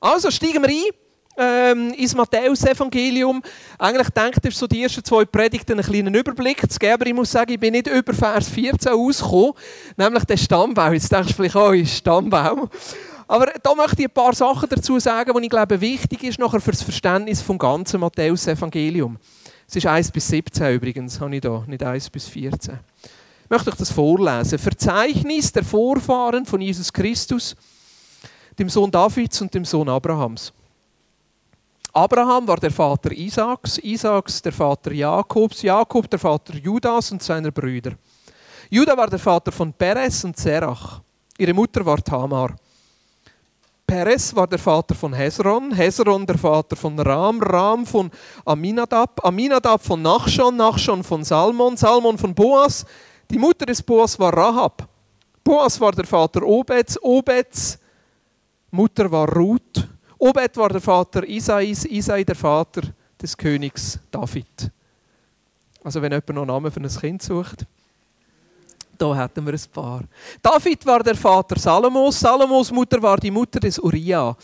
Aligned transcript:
Also 0.00 0.30
steigen 0.30 0.62
wir 0.62 0.70
ein 0.70 0.92
ähm, 1.38 1.92
ins 1.94 2.14
Matthäus-Evangelium. 2.14 3.42
Eigentlich 3.78 4.08
denkt 4.10 4.44
ihr 4.44 4.52
so 4.52 4.66
die 4.66 4.82
ersten 4.82 5.04
zwei 5.04 5.24
Predigten 5.24 5.72
einen 5.72 5.82
kleinen 5.82 6.14
Überblick 6.14 6.70
zu 6.70 6.78
geben, 6.78 6.94
aber 6.94 7.06
ich 7.06 7.14
muss 7.14 7.30
sagen, 7.30 7.52
ich 7.52 7.60
bin 7.60 7.72
nicht 7.72 7.86
über 7.86 8.14
Vers 8.14 8.48
14 8.48 8.92
ausgekommen, 8.92 9.52
nämlich 9.96 10.24
der 10.24 10.36
Stammbaum. 10.36 10.92
Jetzt 10.92 11.12
denkst 11.12 11.28
du 11.28 11.34
vielleicht, 11.34 11.56
oh, 11.56 11.72
ist 11.72 11.96
Stammbaum. 11.96 12.68
Aber 13.28 13.52
da 13.62 13.74
möchte 13.74 14.02
ich 14.02 14.08
ein 14.08 14.14
paar 14.14 14.34
Sachen 14.34 14.68
dazu 14.68 14.98
sagen, 15.00 15.32
die 15.36 15.44
ich 15.44 15.50
glaube 15.50 15.80
wichtig 15.80 16.22
ist 16.22 16.38
nachher 16.38 16.60
für 16.60 16.70
das 16.70 16.82
Verständnis 16.82 17.42
vom 17.42 17.58
ganzen 17.58 18.00
Matthäus-Evangelium. 18.00 19.18
Es 19.68 19.74
ist 19.74 19.86
1 19.86 20.12
bis 20.12 20.28
17 20.28 20.74
übrigens, 20.74 21.20
habe 21.20 21.34
ich 21.34 21.40
da, 21.40 21.64
nicht 21.66 21.82
1 21.82 22.10
bis 22.10 22.28
14. 22.28 22.78
Ich 23.44 23.50
möchte 23.50 23.70
euch 23.70 23.76
das 23.76 23.90
vorlesen. 23.90 24.58
Verzeichnis 24.58 25.52
der 25.52 25.64
Vorfahren 25.64 26.46
von 26.46 26.60
Jesus 26.60 26.92
Christus, 26.92 27.56
dem 28.58 28.68
Sohn 28.68 28.90
Davids 28.90 29.40
und 29.40 29.52
dem 29.52 29.64
Sohn 29.64 29.88
Abrahams. 29.88 30.52
Abraham 31.92 32.46
war 32.46 32.58
der 32.58 32.70
Vater 32.70 33.10
Isaaks, 33.12 33.78
Isaaks 33.78 34.42
der 34.42 34.52
Vater 34.52 34.92
Jakobs, 34.92 35.62
Jakob 35.62 36.10
der 36.10 36.18
Vater 36.18 36.54
Judas 36.54 37.10
und 37.10 37.22
seiner 37.22 37.50
Brüder. 37.50 37.92
Judah 38.68 38.96
war 38.96 39.08
der 39.08 39.18
Vater 39.18 39.50
von 39.50 39.72
Perez 39.72 40.24
und 40.24 40.36
Zerach. 40.36 41.00
Ihre 41.38 41.54
Mutter 41.54 41.86
war 41.86 41.98
Tamar. 41.98 42.54
Perez 43.86 44.34
war 44.34 44.46
der 44.46 44.58
Vater 44.58 44.94
von 44.94 45.14
Hezron, 45.14 45.72
Hezron 45.72 46.26
der 46.26 46.36
Vater 46.36 46.74
von 46.74 46.98
Ram, 46.98 47.40
Ram 47.40 47.86
von 47.86 48.10
Aminadab, 48.44 49.24
Aminadab 49.24 49.82
von 49.82 50.02
Nachschon, 50.02 50.56
Nachschon 50.56 51.04
von 51.04 51.22
Salmon, 51.22 51.76
Salmon 51.76 52.18
von 52.18 52.34
Boas. 52.34 52.84
Die 53.30 53.38
Mutter 53.38 53.64
des 53.64 53.82
Boas 53.82 54.18
war 54.18 54.36
Rahab. 54.36 54.88
Boas 55.44 55.80
war 55.80 55.92
der 55.92 56.04
Vater 56.04 56.42
Obeds, 56.42 57.00
Obeds 57.02 57.78
Mutter 58.76 59.10
war 59.10 59.28
Ruth. 59.34 59.88
Obed 60.18 60.56
war 60.56 60.68
der 60.68 60.80
Vater 60.80 61.26
Isais, 61.26 61.84
Isai 61.86 62.24
der 62.24 62.36
Vater 62.36 62.82
des 63.20 63.36
Königs 63.36 63.98
David. 64.10 64.70
Also 65.82 66.00
wenn 66.02 66.12
jemand 66.12 66.28
noch 66.28 66.46
Namen 66.46 66.70
für 66.70 66.80
ein 66.80 66.88
Kind 66.88 67.22
sucht. 67.22 67.66
Da 68.98 69.14
hätten 69.14 69.44
wir 69.44 69.52
ein 69.52 69.60
paar. 69.72 70.02
David 70.42 70.84
war 70.86 71.02
der 71.02 71.14
Vater 71.14 71.58
Salomos. 71.58 72.18
Salomos 72.18 72.70
Mutter 72.70 73.02
war 73.02 73.18
die 73.18 73.30
Mutter 73.30 73.60
des 73.60 73.78
Uriah. 73.78 74.36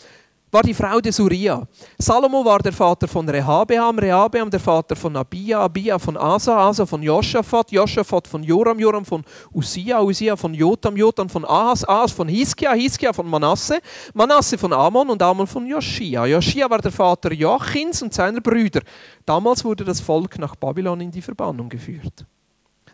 War 0.55 0.62
die 0.62 0.75
Frau 0.75 1.00
des 1.00 1.19
Uriah. 1.19 1.67
Salomo 1.98 2.45
war 2.45 2.58
der 2.58 2.75
Vater 2.75 3.08
von 3.08 3.27
Rehabeam. 3.27 3.98
Rehabeam 3.98 4.50
der 4.50 4.61
Vater 4.61 4.95
von 4.95 5.17
Abia. 5.17 5.61
Abia 5.61 5.98
von 5.98 6.14
Asa. 6.14 6.69
Asa 6.69 6.84
von 6.84 7.03
Joschafat. 7.03 7.72
Joschafat 7.72 8.28
von 8.28 8.42
Joram. 8.42 8.78
Joram 8.78 9.03
von 9.03 9.25
Usia. 9.55 10.03
Usia 10.03 10.36
von 10.36 10.53
Jotam. 10.53 10.95
Jotam 10.95 11.30
von 11.30 11.47
Ahas. 11.47 11.89
Ahas 11.89 12.12
von 12.12 12.28
Hiskia. 12.28 12.75
Hiskia 12.75 13.14
von 13.14 13.30
Manasse. 13.30 13.80
Manasse 14.12 14.58
von 14.58 14.75
Amon 14.75 15.08
und 15.08 15.23
Amon 15.23 15.47
von 15.47 15.67
Joschia. 15.67 16.27
Joschia 16.27 16.69
war 16.69 16.80
der 16.80 16.92
Vater 16.92 17.33
Joachins 17.33 18.03
und 18.03 18.12
seiner 18.12 18.42
Brüder. 18.42 18.83
Damals 19.25 19.64
wurde 19.64 19.84
das 19.84 20.03
Volk 20.03 20.39
nach 20.39 20.55
Babylon 20.56 21.00
in 21.00 21.11
die 21.11 21.23
Verbannung 21.23 21.70
geführt. 21.70 22.27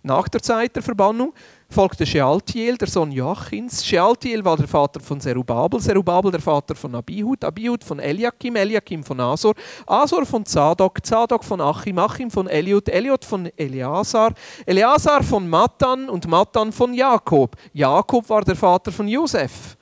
Nach 0.05 0.29
der 0.29 0.41
Zeit 0.41 0.77
der 0.77 0.83
Verbannung 0.85 1.33
folgte 1.71 2.07
Shealtiel, 2.07 2.77
der 2.77 2.89
Sohn 2.89 3.13
Joachins. 3.13 3.85
Shealtiel 3.85 4.45
war 4.45 4.57
der 4.57 4.67
Vater 4.67 5.01
von 5.01 5.21
Zerubabel, 5.21 5.81
Zerubabel 5.81 6.31
der 6.31 6.41
Vater 6.41 6.75
von 6.75 6.95
Abihud, 6.95 7.45
Abihud 7.45 7.85
von 7.85 7.99
Eliakim, 7.99 8.57
Eliakim 8.57 9.05
von 9.05 9.21
Asor, 9.21 9.55
Asor 9.87 10.25
von 10.25 10.45
Zadok, 10.47 11.05
Zadok 11.05 11.45
von 11.45 11.61
Achim, 11.61 11.99
Achim 11.99 12.31
von 12.31 12.47
Eliud, 12.49 12.89
Eliud 12.89 13.25
von 13.25 13.51
Eleazar, 13.57 14.33
Eleazar 14.67 15.23
von 15.23 15.49
Matan 15.49 16.09
und 16.09 16.27
Matan 16.27 16.73
von 16.73 16.95
Jakob. 16.95 17.55
Jakob 17.73 18.29
war 18.29 18.43
der 18.43 18.57
Vater 18.57 18.91
von 18.91 19.07
Josef, 19.07 19.77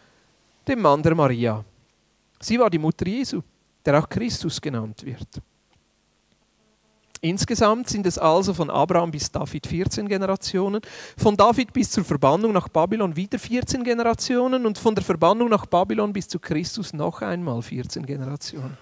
dem 0.67 0.83
Mann 0.83 1.03
der 1.03 1.15
Maria. 1.15 1.65
Sie 2.41 2.59
war 2.59 2.69
die 2.69 2.79
Mutter 2.79 3.07
Jesu, 3.07 3.41
der 3.85 3.99
auch 3.99 4.09
Christus 4.09 4.61
genannt 4.61 5.05
wird. 5.05 5.41
Insgesamt 7.21 7.89
sind 7.89 8.07
es 8.07 8.19
also 8.19 8.53
von 8.53 8.71
Abraham 8.71 9.11
bis 9.11 9.31
David 9.31 9.67
14 9.67 10.07
Generationen, 10.09 10.81
von 11.17 11.37
David 11.37 11.73
bis 11.73 11.91
zur 11.91 12.05
Verbannung 12.05 12.53
nach 12.53 12.69
Babylon 12.69 13.17
wieder 13.17 13.39
14 13.39 13.83
Generationen 13.85 14.67
und 14.67 14.77
von 14.79 14.95
der 14.95 15.03
Verbannung 15.03 15.49
nach 15.49 15.67
Babylon 15.67 16.13
bis 16.13 16.29
zu 16.29 16.39
Christus 16.39 16.93
noch 16.93 17.23
einmal 17.23 17.63
14 17.63 18.05
Generationen. 18.05 18.77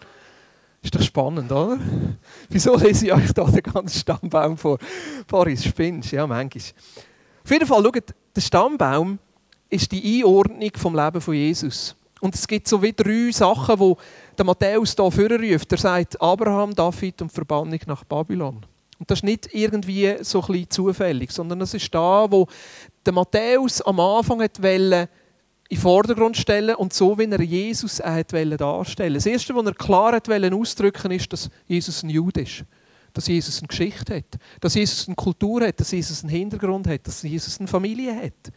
Ist 0.83 0.95
doch 0.95 1.03
spannend, 1.03 1.51
oder? 1.51 1.79
Wieso 2.51 2.77
lese 2.77 3.07
ich 3.07 3.13
euch 3.15 3.33
da 3.33 3.45
den 3.45 3.63
ganzen 3.63 3.99
Stammbaum 3.99 4.59
vor? 4.59 4.79
Boris, 5.27 5.65
spinnst 5.65 6.13
Ja, 6.13 6.27
manchmal. 6.27 6.63
Auf 7.45 7.51
jeden 7.51 7.67
Fall, 7.67 7.83
schaut, 7.83 8.15
der 8.37 8.41
Stammbaum 8.41 9.19
ist 9.71 9.91
die 9.93 10.23
Einordnung 10.23 10.71
vom 10.77 10.95
Leben 10.95 11.21
von 11.21 11.35
Jesus. 11.35 11.97
Und 12.21 12.35
es 12.35 12.47
gibt 12.47 12.69
so 12.69 12.83
wie 12.83 12.93
drei 12.93 13.31
Sachen, 13.33 13.79
die 13.79 13.95
der 14.39 14.47
Matthäus 14.47 14.95
hier 14.95 15.11
vorruft. 15.11 15.73
Er 15.73 15.79
sagt 15.79 16.21
Abraham, 16.21 16.75
David 16.75 17.23
und 17.23 17.33
Verbannung 17.33 17.81
nach 17.87 18.05
Babylon. 18.05 18.65
Und 18.99 19.11
das 19.11 19.19
ist 19.19 19.25
nicht 19.25 19.49
irgendwie 19.53 20.17
so 20.23 20.41
ein 20.41 20.47
bisschen 20.47 20.71
zufällig, 20.71 21.33
sondern 21.33 21.59
das 21.59 21.75
ist 21.75 21.93
da, 21.95 22.31
wo 22.31 22.47
der 23.05 23.13
Matthäus 23.13 23.83
am 23.83 24.01
Anfang 24.01 24.39
wollte 24.39 25.09
in 25.69 25.77
den 25.77 25.79
Vordergrund 25.79 26.37
stellen 26.37 26.77
und 26.77 26.93
so, 26.93 27.19
wie 27.19 27.25
er 27.25 27.41
Jesus 27.41 27.99
wollte 27.99 28.57
darstellen. 28.57 29.15
Das 29.15 29.27
Erste, 29.27 29.55
was 29.55 29.67
er 29.67 29.75
klar 29.75 30.13
wollte 30.13 30.55
ausdrücken, 30.55 31.11
ist, 31.11 31.33
dass 31.33 31.51
Jesus 31.67 32.03
ein 32.03 32.11
Jude 32.11 32.43
ist. 32.43 32.65
Dass 33.13 33.27
Jesus 33.27 33.59
eine 33.59 33.69
Geschichte 33.69 34.17
hat. 34.17 34.39
Dass 34.61 34.75
Jesus 34.75 35.07
eine 35.07 35.15
Kultur 35.15 35.67
hat. 35.67 35.81
Dass 35.81 35.91
Jesus 35.91 36.23
einen 36.23 36.31
Hintergrund 36.31 36.87
hat. 36.87 37.07
Dass 37.07 37.23
Jesus 37.23 37.59
eine 37.59 37.69
Familie 37.69 38.15
hat 38.15 38.53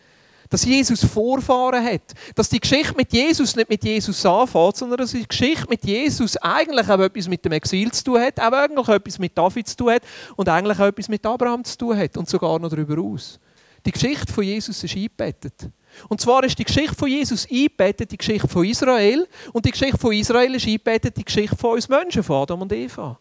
dass 0.49 0.65
Jesus 0.65 1.03
Vorfahren 1.03 1.83
hat. 1.83 2.13
Dass 2.35 2.49
die 2.49 2.59
Geschichte 2.59 2.93
mit 2.95 3.11
Jesus 3.13 3.55
nicht 3.55 3.69
mit 3.69 3.83
Jesus 3.83 4.25
anfängt, 4.25 4.77
sondern 4.77 4.99
dass 4.99 5.11
die 5.11 5.27
Geschichte 5.27 5.65
mit 5.69 5.85
Jesus 5.85 6.37
eigentlich 6.37 6.89
auch 6.89 6.99
etwas 6.99 7.27
mit 7.27 7.43
dem 7.43 7.51
Exil 7.53 7.91
zu 7.91 8.03
tun 8.03 8.21
hat, 8.21 8.39
auch 8.39 8.51
eigentlich 8.51 8.87
etwas 8.87 9.19
mit 9.19 9.37
David 9.37 9.67
zu 9.67 9.77
tun 9.77 9.91
hat 9.91 10.03
und 10.35 10.49
eigentlich 10.49 10.79
auch 10.79 10.87
etwas 10.87 11.09
mit 11.09 11.25
Abraham 11.25 11.63
zu 11.63 11.77
tun 11.77 11.97
hat 11.97 12.17
und 12.17 12.29
sogar 12.29 12.59
noch 12.59 12.69
darüber 12.69 13.01
aus. 13.01 13.39
Die 13.85 13.91
Geschichte 13.91 14.31
von 14.31 14.43
Jesus 14.43 14.83
ist 14.83 14.95
eingebettet. 14.95 15.69
Und 16.09 16.19
zwar 16.19 16.43
ist 16.43 16.59
die 16.59 16.65
Geschichte 16.65 16.95
von 16.95 17.07
Jesus 17.07 17.47
eingebettet, 17.49 18.11
die 18.11 18.17
Geschichte 18.17 18.47
von 18.47 18.65
Israel. 18.65 19.27
Und 19.53 19.65
die 19.65 19.71
Geschichte 19.71 19.97
von 19.97 20.11
Israel 20.13 20.55
ist 20.55 20.67
eingebettet, 20.67 21.15
die 21.15 21.23
Geschichte 21.23 21.55
von 21.55 21.75
uns 21.75 21.87
Menschen, 21.87 22.23
von 22.23 22.41
Adam 22.41 22.61
und 22.61 22.73
Eva. 22.73 23.17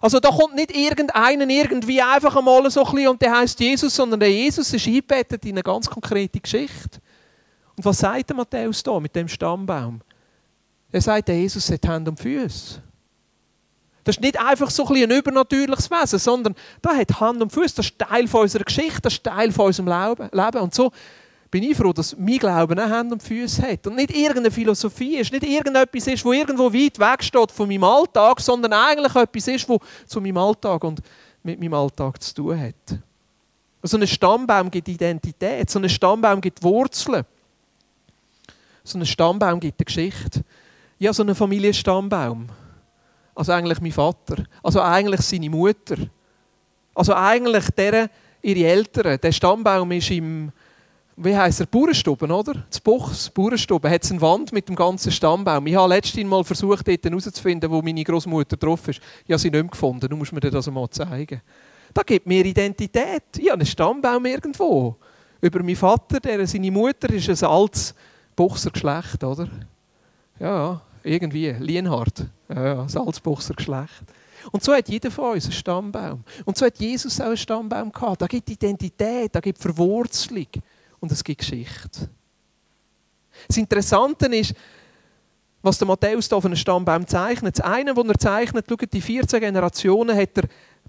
Also 0.00 0.20
da 0.20 0.30
kommt 0.30 0.54
nicht 0.54 0.74
irgendeinen 0.74 1.50
irgendwie 1.50 2.00
einfach 2.00 2.36
einmal 2.36 2.70
so 2.70 2.84
ein 2.84 2.92
bisschen 2.92 3.08
und 3.08 3.22
der 3.22 3.36
heißt 3.36 3.58
Jesus, 3.60 3.94
sondern 3.94 4.20
der 4.20 4.30
Jesus 4.30 4.72
ist 4.72 4.86
eingebettet 4.86 5.44
in 5.44 5.52
eine 5.52 5.62
ganz 5.62 5.88
konkrete 5.88 6.40
Geschichte. 6.40 7.00
Und 7.76 7.84
was 7.84 7.98
sagt 7.98 8.28
der 8.28 8.36
Matthäus 8.36 8.82
da 8.82 8.98
mit 9.00 9.14
dem 9.14 9.28
Stammbaum? 9.28 10.00
Er 10.92 11.00
sagt, 11.00 11.28
der 11.28 11.38
Jesus 11.38 11.70
hat 11.70 11.86
Hände 11.86 12.10
und 12.10 12.20
Füße. 12.20 12.80
Das 14.04 14.16
ist 14.16 14.20
nicht 14.22 14.38
einfach 14.38 14.70
so 14.70 14.86
ein, 14.86 15.02
ein 15.02 15.10
übernatürliches 15.10 15.90
Wesen, 15.90 16.18
sondern 16.18 16.54
da 16.82 16.94
hat 16.94 17.20
Hand 17.20 17.42
und 17.42 17.50
Füße. 17.50 17.76
Das 17.76 17.86
ist 17.86 17.98
Teil 17.98 18.28
unserer 18.30 18.64
Geschichte, 18.64 19.00
das 19.00 19.14
ist 19.14 19.24
Teil 19.24 19.50
von 19.50 19.66
unserem 19.66 19.88
Leben. 19.88 20.60
Und 20.60 20.74
so 20.74 20.92
bin 21.54 21.62
ich 21.62 21.76
froh, 21.76 21.92
dass 21.92 22.16
mein 22.18 22.38
Glauben 22.38 22.80
auch 22.80 22.90
Hände 22.90 23.14
und 23.14 23.22
Füße 23.22 23.62
hat. 23.62 23.86
Und 23.86 23.94
nicht 23.94 24.10
irgendeine 24.10 24.50
Philosophie 24.50 25.18
ist, 25.18 25.30
nicht 25.30 25.44
irgendetwas 25.44 26.08
ist, 26.08 26.24
wo 26.24 26.32
irgendwo 26.32 26.64
weit 26.64 26.98
weg 26.98 27.22
steht 27.22 27.52
von 27.52 27.68
meinem 27.68 27.84
Alltag, 27.84 28.40
sondern 28.40 28.72
eigentlich 28.72 29.14
etwas 29.14 29.46
ist, 29.46 29.68
wo 29.68 29.78
zu 30.04 30.20
meinem 30.20 30.36
Alltag 30.36 30.82
und 30.82 31.00
mit 31.44 31.60
meinem 31.60 31.74
Alltag 31.74 32.20
zu 32.20 32.34
tun 32.34 32.60
hat. 32.60 32.98
So 33.84 33.96
ein 33.96 34.04
Stammbaum 34.04 34.68
gibt 34.68 34.88
Identität, 34.88 35.70
so 35.70 35.78
ein 35.78 35.88
Stammbaum 35.88 36.40
gibt 36.40 36.60
Wurzeln. 36.60 37.24
So 38.82 38.98
ein 38.98 39.06
Stammbaum 39.06 39.60
gibt 39.60 39.78
eine 39.78 39.84
Geschichte. 39.84 40.40
Ja, 40.98 41.12
so 41.12 41.22
einen 41.22 41.36
Familienstammbaum. 41.36 42.48
Also 43.32 43.52
eigentlich 43.52 43.80
mein 43.80 43.92
Vater. 43.92 44.42
Also 44.60 44.80
eigentlich 44.80 45.20
seine 45.20 45.50
Mutter. 45.50 45.98
Also 46.96 47.14
eigentlich 47.14 47.70
deren, 47.76 48.08
ihre 48.42 48.68
Eltern. 48.68 49.20
Der 49.22 49.30
Stammbaum 49.30 49.92
ist 49.92 50.10
im 50.10 50.50
wie 51.16 51.36
heisst 51.36 51.60
er, 51.60 51.66
Bauernstuben, 51.66 52.30
oder? 52.30 52.64
Das 52.68 52.80
Buchs, 52.80 53.30
Bauernstuben, 53.30 53.90
hat 53.90 54.10
eine 54.10 54.20
Wand 54.20 54.52
mit 54.52 54.68
dem 54.68 54.74
ganzen 54.74 55.12
Stammbaum. 55.12 55.66
Ich 55.66 55.74
habe 55.76 55.94
letztens 55.94 56.28
mal 56.28 56.42
versucht, 56.42 56.88
dort 56.88 57.04
herauszufinden, 57.04 57.70
wo 57.70 57.80
meine 57.82 58.02
Großmutter 58.02 58.56
drauf 58.56 58.88
ist. 58.88 59.00
Ich 59.24 59.30
habe 59.30 59.38
sie 59.38 59.50
nicht 59.50 59.62
mehr 59.62 59.70
gefunden. 59.70 60.08
Du 60.08 60.16
musst 60.16 60.32
mir 60.32 60.40
das 60.40 60.68
mal 60.70 60.90
zeigen. 60.90 61.40
Da 61.92 62.02
gibt 62.02 62.26
mir 62.26 62.44
Identität. 62.44 63.22
Ich 63.36 63.44
habe 63.44 63.60
einen 63.60 63.66
Stammbaum 63.66 64.26
irgendwo. 64.26 64.96
Über 65.40 65.62
meinen 65.62 65.76
Vater, 65.76 66.18
der 66.18 66.46
seine 66.46 66.70
Mutter 66.70 67.10
ist 67.10 67.28
ein 67.28 67.48
altes 67.48 67.94
Buchsergeschlecht, 68.34 69.22
oder? 69.22 69.48
Ja, 70.40 70.80
irgendwie. 71.04 71.52
Lienhard. 71.52 72.26
Ja, 72.48 72.82
ein 72.82 72.96
altes 72.96 73.20
Buchsergeschlecht. 73.20 74.02
Und 74.50 74.64
so 74.64 74.74
hat 74.74 74.88
jeder 74.88 75.10
von 75.10 75.34
uns 75.34 75.44
einen 75.44 75.52
Stammbaum. 75.52 76.24
Und 76.44 76.58
so 76.58 76.66
hat 76.66 76.78
Jesus 76.78 77.20
auch 77.20 77.26
einen 77.26 77.36
Stammbaum 77.36 77.92
gehabt. 77.92 78.20
Da 78.20 78.26
gibt 78.26 78.50
Identität, 78.50 79.34
da 79.34 79.40
gibt 79.40 79.58
Verwurzelung 79.58 80.48
und 81.04 81.12
es 81.12 81.22
gibt 81.22 81.40
Geschichte. 81.40 82.08
Das 83.46 83.56
Interessante 83.58 84.26
ist, 84.26 84.54
was 85.62 85.78
der 85.78 85.86
Matthäus 85.86 86.28
hier 86.28 86.36
auf 86.36 86.44
einem 86.44 86.56
Stammbaum 86.56 87.06
zeichnet. 87.06 87.58
Das 87.58 87.64
eine, 87.64 87.94
was 87.94 88.06
er 88.06 88.18
zeichnet, 88.18 88.66
schaut, 88.68 88.92
die 88.92 89.00
14 89.00 89.40
Generationen 89.40 90.16
hat 90.16 90.38
er 90.38 90.44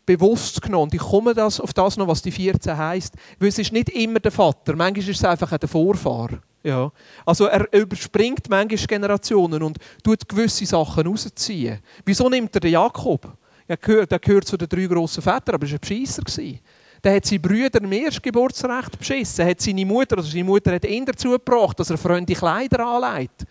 bewusst 0.05 0.61
genommen. 0.61 0.91
ich 0.93 1.01
komme 1.01 1.33
das, 1.33 1.59
auf 1.59 1.73
das 1.73 1.97
noch, 1.97 2.07
was 2.07 2.21
die 2.21 2.31
14 2.31 2.77
heisst. 2.77 3.15
Weil 3.39 3.49
es 3.49 3.59
ist 3.59 3.73
nicht 3.73 3.89
immer 3.89 4.19
der 4.19 4.31
Vater, 4.31 4.75
manchmal 4.75 5.09
ist 5.09 5.19
es 5.19 5.25
einfach 5.25 5.57
der 5.57 5.67
Vorfahr. 5.67 6.29
Ja. 6.63 6.91
Also 7.25 7.45
er 7.45 7.71
überspringt 7.73 8.49
manchmal 8.49 8.87
Generationen 8.87 9.63
und 9.63 9.77
tut 10.01 10.27
gewisse 10.27 10.65
Sachen 10.65 11.07
rausziehen. 11.07 11.79
Wieso 12.05 12.29
nimmt 12.29 12.55
er 12.55 12.61
den 12.61 12.71
Jakob? 12.71 13.37
Er 13.67 13.77
gehört, 13.77 14.11
er 14.11 14.19
gehört 14.19 14.47
zu 14.47 14.57
den 14.57 14.69
drei 14.69 14.85
grossen 14.85 15.21
Vätern, 15.21 15.55
aber 15.55 15.65
er 15.65 15.71
war 15.71 15.79
ein 15.79 15.79
Bescheisser. 15.79 16.59
Der 17.05 17.17
hat 17.17 17.25
seine 17.27 17.39
Brüder 17.39 17.79
im 17.83 17.91
Erstgeburtsrecht 17.91 18.97
beschissen. 18.97 19.45
Hat 19.45 19.61
seine 19.61 19.85
Mutter, 19.85 20.17
also 20.17 20.27
seine 20.27 20.43
Mutter 20.43 20.73
hat 20.73 20.85
ihn 20.85 21.05
dazu 21.05 21.29
gebracht, 21.29 21.79
dass 21.79 21.91
er 21.91 21.99
freundliche 21.99 22.39
Kleider 22.39 22.83
anlegt. 22.83 23.45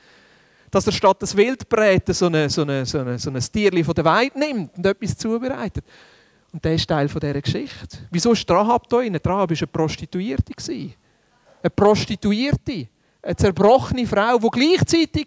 Dass 0.72 0.84
er 0.88 0.92
statt 0.92 1.22
des 1.22 1.36
Wildbräten 1.36 2.12
so, 2.12 2.26
eine, 2.26 2.50
so, 2.50 2.64
so, 2.84 3.16
so 3.16 3.30
ein 3.30 3.40
Tierchen 3.40 3.84
von 3.84 3.94
der 3.94 4.04
Weide 4.04 4.36
nimmt 4.36 4.76
und 4.76 4.84
etwas 4.84 5.16
zubereitet. 5.16 5.84
Und 6.52 6.64
der 6.64 6.74
ist 6.74 6.88
Teil 6.88 7.06
dieser 7.06 7.40
Geschichte. 7.40 7.98
Wieso 8.10 8.32
ist 8.32 8.50
Rahab 8.50 8.88
da 8.88 8.96
drin? 8.96 9.14
Rahab 9.24 9.50
war 9.50 9.56
eine 9.56 9.66
Prostituierte. 9.68 10.52
Eine 10.68 11.70
Prostituierte. 11.70 12.88
Eine 13.22 13.36
zerbrochene 13.36 14.04
Frau, 14.04 14.36
die 14.36 14.50
gleichzeitig 14.50 15.26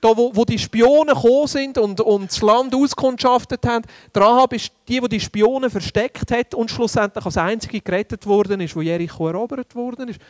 da 0.00 0.16
wo, 0.16 0.34
wo 0.34 0.44
die 0.44 0.58
Spione 0.58 1.14
gekommen 1.14 1.46
sind 1.46 1.78
und, 1.78 2.00
und 2.00 2.30
das 2.30 2.40
Land 2.40 2.74
auskundschaftet 2.74 3.64
haben. 3.66 3.84
Die 4.14 4.18
Rahab 4.18 4.52
ist 4.52 4.72
die, 4.88 5.00
die 5.00 5.08
die 5.08 5.20
Spione 5.20 5.70
versteckt 5.70 6.30
hat 6.30 6.54
und 6.54 6.70
schlussendlich 6.70 7.24
als 7.24 7.36
einzige 7.36 7.80
gerettet 7.80 8.26
worden 8.26 8.60
ist, 8.60 8.76
wo 8.76 8.80
Jericho 8.80 9.28
erobert 9.28 9.74
worden 9.74 10.08
ist. 10.08 10.20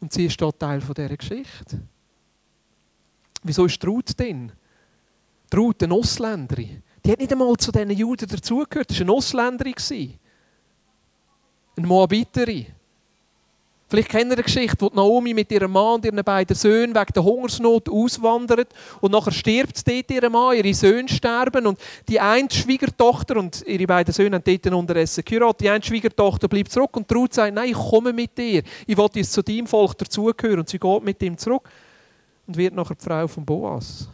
Und 0.00 0.12
sie 0.12 0.26
ist 0.26 0.40
dort 0.40 0.58
Teil 0.58 0.80
dieser 0.80 1.16
Geschichte. 1.16 1.80
Wieso 3.42 3.64
ist 3.66 3.84
Ruth 3.84 4.18
denn? 4.18 4.52
Ruth, 5.54 5.82
eine 5.82 5.94
Ausländerin. 5.94 6.82
Die 7.04 7.12
hat 7.12 7.18
nicht 7.18 7.32
einmal 7.32 7.56
zu 7.56 7.72
diesen 7.72 7.90
Juden 7.90 8.28
dazugehört. 8.28 8.90
Das 8.90 8.98
war 8.98 9.04
eine 9.04 9.12
Ausländerin. 9.12 9.74
Eine 11.76 11.86
Moabiterin. 11.86 12.66
Vielleicht 13.90 14.10
kennt 14.10 14.26
ihr 14.30 14.34
eine 14.34 14.42
Geschichte, 14.42 14.76
wo 14.80 14.90
Naomi 14.94 15.32
mit 15.32 15.50
ihrem 15.50 15.72
Mann 15.72 15.94
und 15.94 16.04
ihren 16.04 16.22
beiden 16.22 16.54
Söhnen 16.54 16.94
wegen 16.94 17.12
der 17.14 17.24
Hungersnot 17.24 17.88
auswandert 17.88 18.68
und 19.00 19.12
nachher 19.12 19.32
stirbt 19.32 19.88
dort 19.88 20.10
ihr 20.10 20.28
Mann, 20.28 20.56
ihre 20.56 20.74
Söhne 20.74 21.08
sterben 21.08 21.66
und 21.66 21.78
die 22.06 22.20
eine 22.20 22.50
Schwiegertochter 22.50 23.38
und 23.38 23.64
ihre 23.66 23.86
beiden 23.86 24.12
Söhne 24.12 24.36
haben 24.36 24.44
dort 24.44 24.74
unterdessen 24.74 25.24
geheiratet, 25.24 25.60
die 25.62 25.70
eine 25.70 25.82
Schwiegertochter 25.82 26.48
bleibt 26.48 26.70
zurück 26.70 26.94
und 26.98 27.10
Ruth 27.14 27.32
sagt, 27.32 27.54
nein, 27.54 27.70
ich 27.70 27.76
komme 27.76 28.12
mit 28.12 28.36
dir, 28.36 28.62
ich 28.86 28.96
will 28.96 29.08
jetzt 29.14 29.32
zu 29.32 29.42
deinem 29.42 29.66
Volk 29.66 29.96
dazugehören 29.96 30.60
und 30.60 30.68
sie 30.68 30.78
geht 30.78 31.02
mit 31.02 31.22
ihm 31.22 31.38
zurück 31.38 31.66
und 32.46 32.58
wird 32.58 32.74
nachher 32.74 32.94
die 32.94 33.04
Frau 33.04 33.26
von 33.26 33.46
Boas. 33.46 34.06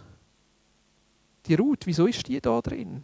Die 1.47 1.55
Ruth, 1.55 1.81
wieso 1.85 2.07
ist 2.07 2.29
die 2.29 2.41
da 2.41 2.61
drin? 2.61 3.03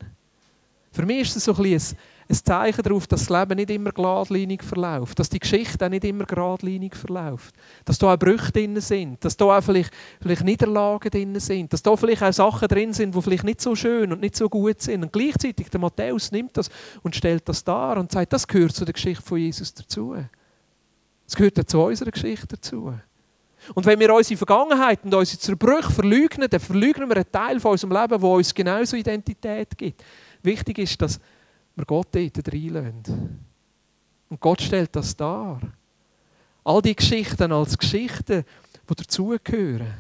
Für 0.92 1.04
mich 1.04 1.22
ist 1.22 1.36
es 1.36 1.44
so 1.44 1.54
ein, 1.54 1.62
bisschen 1.64 1.98
ein 2.30 2.44
Zeichen 2.44 2.82
darauf, 2.82 3.06
dass 3.08 3.26
das 3.26 3.40
Leben 3.40 3.56
nicht 3.56 3.70
immer 3.70 3.90
geradlinig 3.90 4.62
verläuft, 4.62 5.18
dass 5.18 5.28
die 5.28 5.40
Geschichte 5.40 5.84
auch 5.84 5.90
nicht 5.90 6.04
immer 6.04 6.24
geradlinig 6.24 6.94
verläuft, 6.94 7.54
dass 7.84 7.98
da 7.98 8.14
auch 8.14 8.18
Brüche 8.18 8.52
drin 8.52 8.80
sind, 8.80 9.24
dass 9.24 9.36
da 9.36 9.46
auch 9.46 9.62
vielleicht, 9.62 9.92
vielleicht 10.20 10.44
Niederlagen 10.44 11.10
drin 11.10 11.40
sind, 11.40 11.72
dass 11.72 11.82
da 11.82 11.96
vielleicht 11.96 12.22
auch 12.22 12.32
Sachen 12.32 12.68
drin 12.68 12.92
sind, 12.92 13.14
die 13.14 13.22
vielleicht 13.22 13.44
nicht 13.44 13.60
so 13.60 13.74
schön 13.74 14.12
und 14.12 14.20
nicht 14.20 14.36
so 14.36 14.48
gut 14.48 14.80
sind. 14.80 15.02
Und 15.02 15.12
gleichzeitig 15.12 15.70
der 15.70 15.80
Matthäus 15.80 16.30
nimmt 16.30 16.56
das 16.56 16.70
und 17.02 17.16
stellt 17.16 17.48
das 17.48 17.64
dar 17.64 17.98
und 17.98 18.12
sagt, 18.12 18.32
das 18.32 18.46
gehört 18.46 18.72
zu 18.72 18.84
der 18.84 18.94
Geschichte 18.94 19.24
von 19.24 19.38
Jesus 19.38 19.74
dazu. 19.74 20.14
Es 21.26 21.34
gehört 21.34 21.58
auch 21.58 21.64
zu 21.64 21.80
unserer 21.80 22.12
Geschichte 22.12 22.46
dazu. 22.46 22.94
Und 23.74 23.86
wenn 23.86 23.98
wir 23.98 24.14
unsere 24.14 24.38
Vergangenheit 24.38 25.00
und 25.04 25.12
unsere 25.14 25.38
Zerbrüche 25.38 25.90
verleugnen, 25.90 26.48
dann 26.48 26.60
verleugnen 26.60 27.08
wir 27.08 27.16
einen 27.16 27.32
Teil 27.32 27.60
von 27.60 27.72
unserem 27.72 27.92
Leben, 27.92 28.20
der 28.20 28.30
uns 28.30 28.54
genauso 28.54 28.96
Identität 28.96 29.76
gibt. 29.76 30.02
Wichtig 30.42 30.78
ist, 30.78 31.02
dass 31.02 31.20
wir 31.80 31.86
Gott 31.86 32.08
dort 32.14 32.52
reinlassen. 32.52 33.44
Und 34.28 34.40
Gott 34.40 34.60
stellt 34.60 34.94
das 34.94 35.16
dar. 35.16 35.60
All 36.62 36.82
die 36.82 36.94
Geschichten 36.94 37.52
als 37.52 37.76
Geschichten, 37.76 38.44
die 38.88 38.94
dazugehören. 38.94 39.94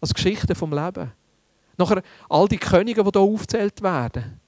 Als 0.00 0.14
Geschichten 0.14 0.54
vom 0.54 0.72
Leben. 0.72 1.12
Nachher 1.76 2.02
all 2.28 2.48
die 2.48 2.58
Könige, 2.58 3.04
die 3.04 3.10
hier 3.10 3.20
aufgezählt 3.20 3.82
werden. 3.82 4.40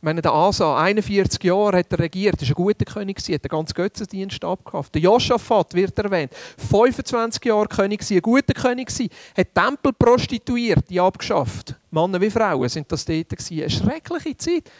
Meine, 0.00 0.22
der 0.22 0.32
Asa, 0.32 0.80
41 0.80 1.42
Jahre 1.42 1.78
hat 1.78 1.92
er 1.92 1.98
regiert, 1.98 2.40
ist 2.40 2.48
ein 2.48 2.54
guter 2.54 2.84
König, 2.84 3.18
hat 3.18 3.28
einen 3.28 3.40
ganzen 3.48 3.74
Götzendienst 3.74 4.44
abgehaft. 4.44 4.94
Der 4.94 5.02
Josaphat 5.02 5.74
wird 5.74 5.98
erwähnt, 5.98 6.32
25 6.56 7.44
Jahre 7.44 7.66
König, 7.66 8.08
ein 8.08 8.20
guter 8.20 8.54
König, 8.54 8.88
hat 9.36 9.54
Tempel 9.54 9.92
prostituiert, 9.92 10.88
die 10.88 11.00
abgeschafft. 11.00 11.74
Männer 11.90 12.20
wie 12.20 12.30
Frauen 12.30 12.68
sind 12.68 12.90
das 12.92 13.04
dort. 13.04 13.26
Eine 13.50 13.70
schreckliche 13.70 14.36
Zeit. 14.36 14.70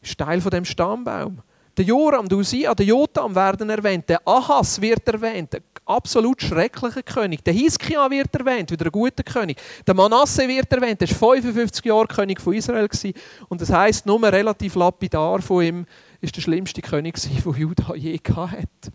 Ist 0.00 0.18
Teil 0.18 0.40
von 0.40 0.50
dem 0.50 0.64
Stammbaum. 0.64 1.42
Der 1.76 1.84
Joram, 1.84 2.28
der 2.28 2.38
Usia, 2.38 2.72
der 2.74 2.86
Jotam 2.86 3.34
werden 3.34 3.68
erwähnt, 3.68 4.08
der 4.08 4.20
Ahas 4.24 4.80
wird 4.80 5.08
erwähnt, 5.08 5.56
ein 5.56 5.62
absolut 5.86 6.40
schrecklicher 6.42 7.02
König. 7.02 7.44
Der 7.44 7.52
Hiskia 7.52 8.10
wird 8.10 8.34
erwähnt, 8.34 8.70
wieder 8.70 8.86
ein 8.86 8.92
guter 8.92 9.22
König. 9.22 9.60
Der 9.86 9.94
Manasse 9.94 10.48
wird 10.48 10.72
erwähnt, 10.72 11.00
der 11.00 11.08
war 11.08 11.34
55 11.36 11.84
Jahre 11.84 12.06
König 12.06 12.40
von 12.40 12.54
Israel 12.54 12.88
und 13.48 13.60
das 13.60 13.70
heißt 13.70 14.06
nur 14.06 14.22
relativ 14.22 14.74
lapidar 14.74 15.42
von 15.42 15.62
ihm 15.62 15.86
ist 16.20 16.36
der 16.36 16.40
schlimmste 16.40 16.80
König, 16.80 17.20
den 17.20 17.54
Judah 17.56 17.94
je 17.94 18.18
hatte. 18.34 18.92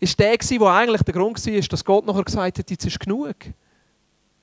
Ist 0.00 0.18
der, 0.18 0.36
der 0.36 0.62
eigentlich 0.62 1.02
der 1.02 1.14
Grund 1.14 1.46
war, 1.46 1.60
dass 1.60 1.84
Gott 1.84 2.06
nachher 2.06 2.24
gesagt 2.24 2.58
hat, 2.58 2.70
jetzt 2.70 2.86
ist 2.86 3.00
genug. 3.00 3.36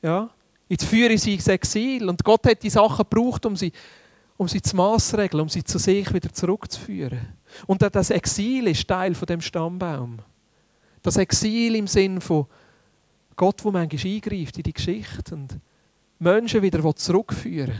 Ja? 0.01 0.29
Jetzt 0.67 0.85
führe 0.85 1.13
ich 1.13 1.21
sie 1.21 1.35
ins 1.35 1.47
Exil. 1.47 2.09
Und 2.09 2.23
Gott 2.23 2.45
hat 2.45 2.63
die 2.63 2.69
Sachen 2.69 3.05
gebraucht, 3.09 3.45
um 3.45 3.55
sie, 3.55 3.71
um 4.37 4.47
sie 4.47 4.61
zu 4.61 4.75
maßregeln, 4.75 5.41
um 5.41 5.49
sie 5.49 5.63
zu 5.63 5.77
sich 5.77 6.11
wieder 6.13 6.31
zurückzuführen. 6.31 7.37
Und 7.67 7.81
das 7.81 8.09
Exil 8.09 8.67
ist 8.67 8.87
Teil 8.87 9.13
von 9.13 9.25
dem 9.25 9.41
Stammbaum. 9.41 10.19
Das 11.01 11.17
Exil 11.17 11.75
im 11.75 11.87
Sinn 11.87 12.21
von 12.21 12.45
Gott, 13.35 13.63
der 13.63 13.71
manchmal 13.71 14.13
eingreift 14.13 14.57
in 14.57 14.63
die 14.63 14.73
Geschichte 14.73 15.33
und 15.33 15.59
Menschen 16.19 16.61
wieder 16.61 16.95
zurückführen 16.95 17.73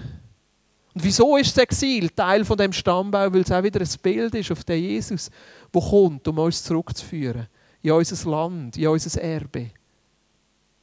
Und 0.93 1.03
wieso 1.03 1.37
ist 1.37 1.55
das 1.55 1.63
Exil 1.63 2.09
Teil 2.09 2.43
von 2.43 2.57
dem 2.57 2.73
Stammbaum? 2.73 3.33
Weil 3.33 3.41
es 3.41 3.51
auch 3.51 3.63
wieder 3.63 3.79
ein 3.79 3.89
Bild 4.01 4.33
ist 4.33 4.51
auf 4.51 4.63
den 4.63 4.81
Jesus, 4.81 5.29
der 5.73 5.81
kommt, 5.81 6.27
um 6.27 6.39
uns 6.39 6.63
zurückzuführen. 6.63 7.47
In 7.83 7.91
unser 7.91 8.29
Land, 8.29 8.77
in 8.77 8.87
unser 8.87 9.21
Erbe. 9.21 9.69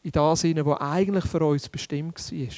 In 0.02 0.12
das 0.12 0.42
hinein, 0.42 0.64
was 0.64 0.80
eigentlich 0.80 1.24
für 1.24 1.44
uns 1.44 1.68
bestimmt 1.68 2.16
war. 2.16 2.48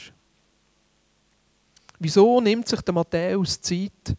Wieso 1.99 2.41
nimmt 2.41 2.69
sich 2.69 2.81
der 2.83 2.94
Matthäus 2.94 3.61
Zeit, 3.61 4.17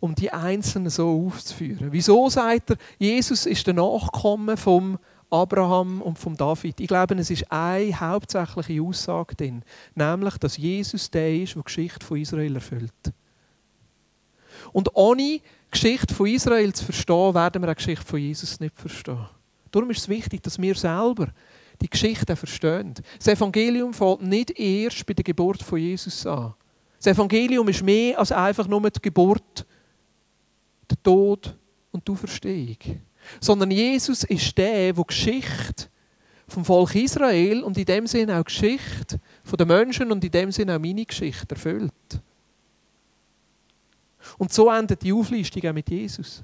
um 0.00 0.14
die 0.14 0.32
Einzelnen 0.32 0.90
so 0.90 1.26
aufzuführen. 1.26 1.88
Wieso 1.90 2.28
sagt 2.28 2.70
er, 2.70 2.76
Jesus 2.98 3.46
ist 3.46 3.66
der 3.66 3.74
Nachkomme 3.74 4.56
vom 4.56 4.98
Abraham 5.30 6.00
und 6.02 6.18
vom 6.18 6.36
David? 6.36 6.80
Ich 6.80 6.88
glaube, 6.88 7.14
es 7.16 7.30
ist 7.30 7.50
eine 7.50 7.98
hauptsächliche 7.98 8.82
Aussage 8.82 9.34
drin, 9.34 9.62
nämlich, 9.94 10.38
dass 10.38 10.56
Jesus 10.56 11.10
der 11.10 11.34
ist, 11.34 11.54
der 11.54 11.62
die 11.62 11.66
Geschichte 11.66 12.06
von 12.06 12.18
Israel 12.18 12.54
erfüllt. 12.54 13.12
Und 14.72 14.94
ohne 14.94 15.22
die 15.22 15.42
Geschichte 15.70 16.14
von 16.14 16.26
Israel 16.26 16.72
zu 16.72 16.84
verstehen, 16.84 17.34
werden 17.34 17.62
wir 17.62 17.68
die 17.68 17.74
Geschichte 17.74 18.04
von 18.04 18.18
Jesus 18.18 18.60
nicht 18.60 18.76
verstehen. 18.76 19.26
Darum 19.70 19.90
ist 19.90 19.98
es 19.98 20.08
wichtig, 20.08 20.42
dass 20.42 20.60
wir 20.60 20.74
selber 20.74 21.28
die 21.80 21.90
Geschichte 21.90 22.34
verstehen. 22.36 22.94
Das 23.18 23.28
Evangelium 23.28 23.92
fällt 23.92 24.22
nicht 24.22 24.58
erst 24.58 25.06
bei 25.06 25.14
der 25.14 25.24
Geburt 25.24 25.62
von 25.62 25.78
Jesus 25.78 26.26
an. 26.26 26.54
Das 26.96 27.06
Evangelium 27.06 27.68
ist 27.68 27.82
mehr 27.82 28.18
als 28.18 28.32
einfach 28.32 28.66
nur 28.66 28.90
die 28.90 29.00
Geburt 29.00 29.66
der 30.90 31.02
Tod 31.02 31.56
und 31.90 32.06
die 32.06 32.12
Auferstehung. 32.12 32.78
Sondern 33.40 33.70
Jesus 33.70 34.24
ist 34.24 34.56
der, 34.56 34.92
der 34.92 35.04
Geschichte 35.04 35.86
vom 36.46 36.64
Volk 36.64 36.94
Israel 36.94 37.62
und 37.62 37.76
in 37.76 37.84
dem 37.84 38.06
Sinne 38.06 38.38
auch 38.38 38.44
Geschichte 38.44 39.20
der 39.58 39.66
Menschen 39.66 40.10
und 40.10 40.24
in 40.24 40.30
dem 40.30 40.52
Sinne 40.52 40.76
auch 40.76 40.80
meine 40.80 41.04
Geschichte 41.04 41.54
erfüllt. 41.54 41.92
Und 44.36 44.52
so 44.52 44.70
endet 44.70 45.02
die 45.02 45.12
Auflistung 45.12 45.64
auch 45.66 45.74
mit 45.74 45.88
Jesus. 45.90 46.42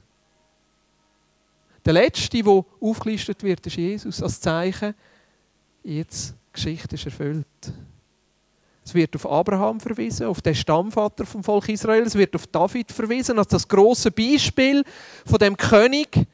Der 1.84 1.92
letzte, 1.92 2.42
der 2.42 2.64
aufgelistet 2.80 3.42
wird, 3.42 3.66
ist 3.66 3.76
Jesus 3.76 4.22
als 4.22 4.40
Zeichen, 4.40 4.94
jetzt 5.82 6.34
Geschichte 6.52 6.94
ist 6.94 7.04
erfüllt. 7.04 7.46
Es 8.84 8.92
wird 8.92 9.16
auf 9.16 9.30
Abraham 9.30 9.80
verwiesen, 9.80 10.26
auf 10.26 10.42
den 10.42 10.54
Stammvater 10.54 11.24
vom 11.24 11.42
Volk 11.42 11.68
Israel. 11.70 12.02
Es 12.02 12.14
wird 12.14 12.34
auf 12.34 12.46
David 12.46 12.92
verwiesen, 12.92 13.38
als 13.38 13.48
das 13.48 13.66
große 13.66 14.10
Beispiel 14.10 14.84
von 15.24 15.38
dem 15.38 15.56
König. 15.56 16.26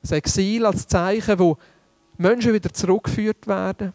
Das 0.00 0.12
Exil 0.12 0.64
als 0.64 0.86
Zeichen, 0.86 1.38
wo 1.38 1.58
Menschen 2.16 2.52
wieder 2.52 2.72
zurückgeführt 2.72 3.46
werden. 3.48 3.92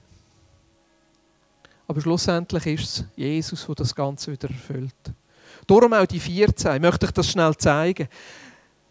Aber 1.88 2.02
schlussendlich 2.02 2.66
ist 2.66 2.84
es 2.84 3.06
Jesus, 3.16 3.66
der 3.66 3.76
das 3.76 3.96
Ganze 3.96 4.32
wieder 4.32 4.50
erfüllt. 4.50 4.94
Darum 5.66 5.94
auch 5.94 6.06
die 6.06 6.20
14. 6.20 6.76
Ich 6.76 6.82
möchte 6.82 7.06
euch 7.06 7.12
das 7.12 7.30
schnell 7.30 7.56
zeigen. 7.56 8.08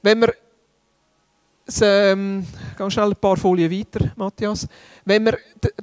Wenn 0.02 0.20
wir 0.20 0.34
ähm, 1.80 2.46
ganz 2.76 2.92
schnell 2.92 3.08
ein 3.10 3.16
paar 3.16 3.36
Folien 3.36 3.70
weiter, 3.70 4.12
Matthias. 4.16 4.66
Wenn 5.04 5.24
man 5.24 5.36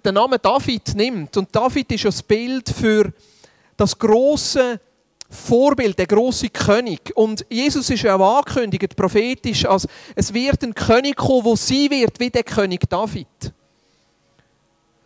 den 0.06 0.14
Namen 0.14 0.38
David 0.42 0.96
nimmt, 0.96 1.36
und 1.38 1.56
David 1.56 1.92
ist 1.92 2.04
ja 2.04 2.10
das 2.10 2.22
Bild 2.22 2.70
für 2.70 3.12
das 3.76 3.98
große 3.98 4.80
Vorbild, 5.30 5.98
der 5.98 6.08
große 6.08 6.50
König. 6.50 7.12
Und 7.16 7.46
Jesus 7.50 7.90
ist 7.90 8.04
ja 8.04 8.16
auch 8.16 8.38
angekündigt, 8.38 8.96
prophetisch, 8.96 9.66
als 9.66 9.88
es 10.14 10.34
wird 10.34 10.62
ein 10.64 10.76
König 10.76 11.16
kommen, 11.16 11.46
der 11.46 11.56
sein 11.56 11.90
wird 11.90 12.20
wie 12.20 12.30
der 12.30 12.44
König 12.44 12.88
David. 12.90 13.28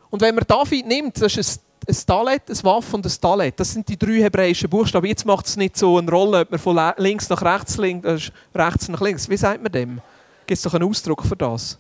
Und 0.10 0.22
wenn 0.22 0.36
man 0.36 0.44
David 0.48 0.88
nimmt, 0.88 1.22
das 1.22 1.38
ist 1.38 1.62
ein, 1.88 1.96
Talet, 2.08 2.50
ein 2.50 2.64
Waffe 2.64 2.96
und 2.96 3.06
ein 3.06 3.12
Talet. 3.22 3.60
Das 3.60 3.72
sind 3.72 3.88
die 3.88 3.98
drei 3.98 4.24
hebräischen 4.24 4.70
Buchstaben. 4.70 5.06
Jetzt 5.08 5.26
macht 5.26 5.46
es 5.46 5.58
nicht 5.58 5.78
so 5.78 5.98
eine 5.98 6.10
Rolle, 6.10 6.42
ob 6.42 6.52
man 6.52 6.60
von 6.60 6.94
links 6.98 7.30
nach 7.30 7.42
rechts, 7.42 7.78
links, 7.78 8.08
äh, 8.08 8.58
rechts 8.58 8.90
nach 8.90 9.02
links. 9.02 9.30
Wie 9.30 9.38
sagt 9.38 9.62
man 9.62 9.72
dem? 9.72 10.02
Gibt 10.48 10.58
es 10.58 10.62
doch 10.62 10.74
einen 10.74 10.88
Ausdruck 10.88 11.24
für 11.24 11.36
das? 11.36 11.80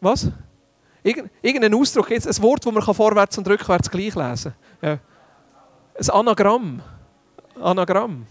Was? 0.00 0.28
Irgendein 1.02 1.74
Ausdruck, 1.74 2.10
ein 2.10 2.22
Wort, 2.42 2.64
das 2.64 2.72
man 2.72 2.82
vorwärts 2.82 3.38
und 3.38 3.48
rückwärts 3.48 3.90
gleich 3.90 4.14
lesen 4.14 4.54
kann. 4.80 4.90
Ja. 4.90 4.98
Ein 5.98 6.10
Anagramm. 6.10 6.82
Anagramm. 7.60 8.26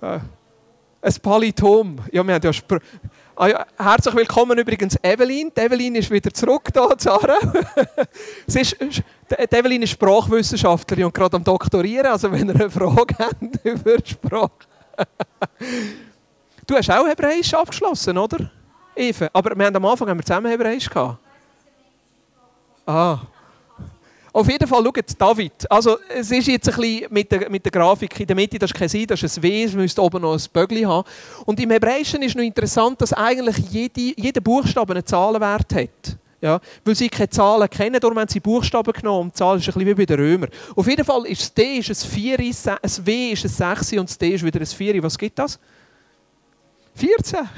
Äh, 0.00 0.18
ein 1.02 1.14
Polytom. 1.22 1.98
Ja, 2.10 2.26
wir 2.26 2.34
haben 2.34 2.42
ja, 2.42 2.52
Spr 2.52 2.78
ah, 3.36 3.46
ja 3.46 3.66
Herzlich 3.78 4.14
willkommen 4.14 4.58
übrigens 4.58 4.96
Evelyn. 5.02 5.52
Die 5.56 5.60
Evelyn 5.60 5.94
ist 5.96 6.10
wieder 6.10 6.32
zurück 6.32 6.70
da, 6.72 6.96
Zara. 6.96 7.36
Sie 8.46 8.60
ist, 8.60 8.76
die 8.80 9.56
Evelyn 9.56 9.82
ist 9.82 9.90
Sprachwissenschaftlerin 9.90 11.04
und 11.04 11.14
gerade 11.14 11.36
am 11.36 11.44
Doktorieren. 11.44 12.06
Also 12.06 12.32
wenn 12.32 12.48
ihr 12.48 12.54
eine 12.54 12.70
Frage 12.70 13.14
habt 13.18 13.64
über 13.64 13.96
Sprache. 14.04 14.50
Du 16.66 16.76
hast 16.76 16.90
auch 16.90 17.06
Hebräisch 17.06 17.54
abgeschlossen, 17.54 18.18
oder? 18.18 18.50
Eva. 18.94 19.28
Aber 19.32 19.56
wir 19.56 19.66
haben 19.66 19.76
am 19.76 19.84
Anfang 19.84 20.08
haben 20.08 20.18
wir 20.18 20.24
zusammen 20.24 20.50
Hebräisch 20.50 20.88
gehabt. 20.88 21.18
Ah. 22.86 23.18
Auf 24.32 24.50
jeden 24.50 24.68
Fall, 24.68 24.84
schaut, 24.84 25.04
David. 25.18 25.70
Also, 25.70 25.98
es 26.08 26.30
ist 26.30 26.46
jetzt 26.46 26.68
ein 26.68 26.76
bisschen 26.76 27.06
mit 27.10 27.32
der, 27.32 27.48
mit 27.48 27.64
der 27.64 27.72
Grafik 27.72 28.20
in 28.20 28.26
der 28.26 28.36
Mitte, 28.36 28.58
das 28.58 28.70
ist 28.70 28.76
kein 28.76 28.88
Sie, 28.88 29.06
das 29.06 29.22
ist 29.22 29.38
ein 29.38 29.42
W, 29.42 29.64
es 29.64 29.72
müsste 29.72 30.02
oben 30.02 30.20
noch 30.20 30.34
ein 30.34 30.42
Bögli 30.52 30.82
haben. 30.82 31.08
Und 31.46 31.58
im 31.58 31.70
Hebräischen 31.70 32.20
ist 32.20 32.36
noch 32.36 32.42
interessant, 32.42 33.00
dass 33.00 33.14
eigentlich 33.14 33.56
jede, 33.70 34.12
jeder 34.20 34.42
Buchstabe 34.42 34.92
einen 34.92 35.06
Zahlenwert 35.06 35.74
hat. 35.74 36.18
Ja, 36.42 36.60
weil 36.84 36.94
sie 36.94 37.08
keine 37.08 37.30
Zahlen 37.30 37.68
kennen, 37.70 37.98
darum 37.98 38.18
haben 38.18 38.28
sie 38.28 38.40
Buchstaben 38.40 38.92
genommen. 38.92 39.30
Die 39.30 39.38
Zahl 39.38 39.56
ist 39.56 39.68
ein 39.68 39.72
bisschen 39.72 39.86
wie 39.86 39.94
bei 39.94 40.04
den 40.04 40.20
Römern. 40.20 40.50
Auf 40.76 40.86
jeden 40.86 41.04
Fall 41.04 41.24
ist 41.24 41.40
das 41.40 41.54
D 41.54 41.78
ist 41.78 41.88
ein 41.88 42.10
4, 42.10 42.38
ein 42.38 43.06
W 43.06 43.32
ist 43.32 43.44
ein 43.44 43.74
6 43.74 43.92
und 43.94 44.10
das 44.10 44.18
D 44.18 44.34
ist 44.34 44.44
wieder 44.44 44.60
ein 44.60 44.66
4. 44.66 45.02
Was 45.02 45.16
gibt 45.16 45.38
das? 45.38 45.58
14. 46.96 47.48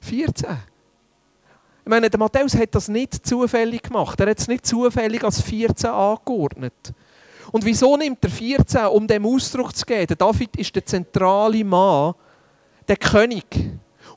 14. 0.00 0.48
Ich 1.84 1.90
meine, 1.90 2.10
der 2.10 2.20
Matthäus 2.20 2.54
hat 2.54 2.74
das 2.74 2.88
nicht 2.88 3.26
zufällig 3.26 3.84
gemacht. 3.84 4.20
Er 4.20 4.28
hat 4.28 4.38
es 4.38 4.46
nicht 4.46 4.66
zufällig 4.66 5.24
als 5.24 5.40
14 5.40 5.88
angeordnet. 5.88 6.74
Und 7.50 7.64
wieso 7.64 7.96
nimmt 7.96 8.22
er 8.22 8.28
14, 8.28 8.86
um 8.88 9.06
dem 9.06 9.24
Ausdruck 9.24 9.74
zu 9.74 9.86
geben? 9.86 10.06
Der 10.06 10.16
David 10.16 10.54
ist 10.56 10.76
der 10.76 10.84
zentrale 10.84 11.64
Mann, 11.64 12.12
der 12.86 12.98
König. 12.98 13.46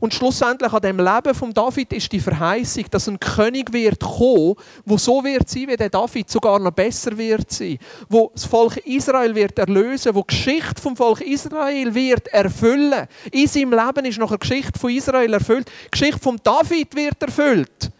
Und 0.01 0.15
schlussendlich 0.15 0.73
an 0.73 0.81
dem 0.81 0.97
Leben 0.97 1.35
von 1.35 1.53
David 1.53 1.93
ist 1.93 2.11
die 2.11 2.19
Verheißung, 2.19 2.85
dass 2.89 3.07
ein 3.07 3.19
König 3.19 3.71
wird 3.71 3.99
kommen, 3.99 4.55
wo 4.83 4.97
so 4.97 5.23
wird 5.23 5.47
sein 5.47 5.67
wie 5.67 5.77
der 5.77 5.91
David, 5.91 6.27
sogar 6.27 6.57
noch 6.57 6.71
besser 6.71 7.15
wird 7.15 7.51
sein, 7.51 7.77
wo 8.09 8.31
das 8.33 8.45
Volk 8.45 8.77
Israel 8.77 9.35
wird 9.35 9.59
erlösen, 9.59 10.15
wo 10.15 10.21
die 10.21 10.35
Geschichte 10.35 10.81
vom 10.81 10.97
Volk 10.97 11.21
Israel 11.21 11.93
wird 11.93 12.27
erfüllen. 12.29 13.05
In 13.31 13.47
seinem 13.47 13.73
Leben 13.73 14.05
ist 14.05 14.17
noch 14.17 14.31
eine 14.31 14.39
Geschichte 14.39 14.79
von 14.79 14.89
Israel 14.89 15.33
erfüllt. 15.33 15.69
Die 15.85 15.91
Geschichte 15.91 16.19
von 16.19 16.39
David 16.43 16.95
wird 16.95 17.21
erfüllt. 17.21 17.91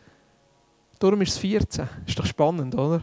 Darum 0.98 1.22
ist 1.22 1.34
es 1.34 1.38
14. 1.38 1.88
Ist 2.08 2.18
doch 2.18 2.26
spannend, 2.26 2.74
oder? 2.74 3.02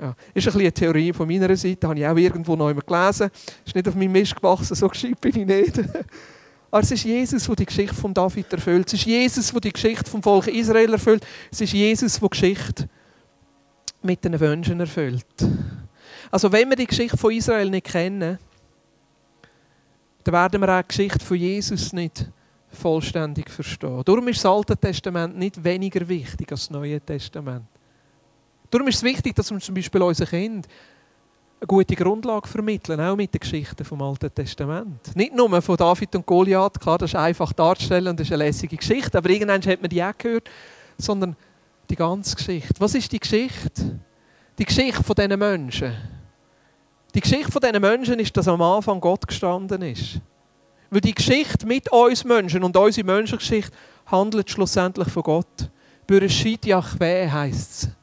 Ja. 0.00 0.14
Ist 0.32 0.48
ein 0.48 0.58
eine 0.58 0.72
Theorie 0.72 1.12
von 1.12 1.28
meiner 1.28 1.54
Seite, 1.54 1.86
habe 1.86 1.98
ich 1.98 2.06
auch 2.06 2.16
irgendwo 2.16 2.56
noch 2.56 2.68
einmal 2.68 2.82
gelesen. 2.82 3.30
Ist 3.66 3.74
nicht 3.74 3.86
auf 3.86 3.94
meinem 3.94 4.12
Mist 4.12 4.34
gewachsen, 4.34 4.74
so 4.74 4.88
gescheit 4.88 5.20
bin 5.20 5.36
ich 5.36 5.46
nicht. 5.46 5.82
Aber 6.70 6.82
es 6.82 6.90
ist 6.90 7.04
Jesus, 7.04 7.46
der 7.46 7.56
die 7.56 7.66
Geschichte 7.66 7.94
von 7.94 8.12
David 8.12 8.52
erfüllt. 8.52 8.88
Es 8.88 8.94
ist 8.94 9.06
Jesus, 9.06 9.50
der 9.50 9.60
die 9.60 9.72
Geschichte 9.72 10.10
vom 10.10 10.22
Volk 10.22 10.48
Israel 10.48 10.92
erfüllt. 10.92 11.26
Es 11.50 11.60
ist 11.60 11.72
Jesus, 11.72 12.18
der 12.18 12.28
die 12.28 12.30
Geschichte 12.30 12.88
mit 14.02 14.24
den 14.24 14.38
Wünschen 14.38 14.78
erfüllt. 14.78 15.24
Also 16.30 16.52
wenn 16.52 16.68
wir 16.68 16.76
die 16.76 16.86
Geschichte 16.86 17.16
von 17.16 17.32
Israel 17.32 17.70
nicht 17.70 17.86
kennen, 17.86 18.38
dann 20.24 20.34
werden 20.34 20.60
wir 20.60 20.68
auch 20.68 20.82
die 20.82 20.88
Geschichte 20.88 21.24
von 21.24 21.36
Jesus 21.38 21.92
nicht 21.94 22.30
vollständig 22.70 23.48
verstehen. 23.50 24.02
Darum 24.04 24.28
ist 24.28 24.44
das 24.44 24.50
Alte 24.52 24.76
Testament 24.76 25.38
nicht 25.38 25.62
weniger 25.64 26.06
wichtig 26.06 26.52
als 26.52 26.68
das 26.68 26.70
Neue 26.70 27.00
Testament. 27.00 27.64
Darum 28.70 28.88
ist 28.88 28.96
es 28.96 29.02
wichtig, 29.02 29.34
dass 29.34 29.50
wir 29.50 29.58
zum 29.58 29.74
Beispiel 29.74 30.02
unseren 30.02 30.28
Kindern 30.28 30.70
eine 31.60 31.66
gute 31.66 31.96
Grundlage 31.96 32.46
vermitteln, 32.46 33.00
auch 33.00 33.16
mit 33.16 33.34
den 33.34 33.40
Geschichten 33.40 33.84
vom 33.84 34.00
Alten 34.00 34.32
Testament. 34.32 35.14
Nicht 35.16 35.34
nur 35.34 35.60
von 35.60 35.76
David 35.76 36.14
und 36.14 36.24
Goliath, 36.24 36.78
klar, 36.78 36.98
das 36.98 37.10
ist 37.10 37.16
einfach 37.16 37.52
darzustellen 37.52 38.08
und 38.08 38.20
das 38.20 38.28
ist 38.28 38.32
eine 38.32 38.44
lässige 38.44 38.76
Geschichte, 38.76 39.18
aber 39.18 39.30
irgendwann 39.30 39.62
hat 39.62 39.80
man 39.80 39.88
die 39.88 40.02
auch 40.02 40.16
gehört, 40.16 40.48
sondern 40.96 41.36
die 41.90 41.96
ganze 41.96 42.36
Geschichte. 42.36 42.74
Was 42.78 42.94
ist 42.94 43.10
die 43.10 43.18
Geschichte? 43.18 43.98
Die 44.58 44.64
Geschichte 44.64 45.02
von 45.02 45.16
diesen 45.16 45.38
Menschen. 45.38 45.94
Die 47.14 47.20
Geschichte 47.20 47.50
von 47.50 47.60
diesen 47.60 47.80
Menschen 47.80 48.18
ist, 48.20 48.36
dass 48.36 48.46
am 48.46 48.62
Anfang 48.62 49.00
Gott 49.00 49.26
gestanden 49.26 49.82
ist. 49.82 50.20
Weil 50.90 51.00
die 51.00 51.14
Geschichte 51.14 51.66
mit 51.66 51.90
uns 51.90 52.24
Menschen 52.24 52.62
und 52.62 52.76
unsere 52.76 53.06
Menschengeschichte 53.06 53.72
handelt 54.06 54.50
schlussendlich 54.50 55.08
von 55.08 55.22
Gott. 55.22 55.70
Bereshit 56.06 56.66
Yahweh 56.66 57.28
heisst 57.28 57.70
es 57.84 57.97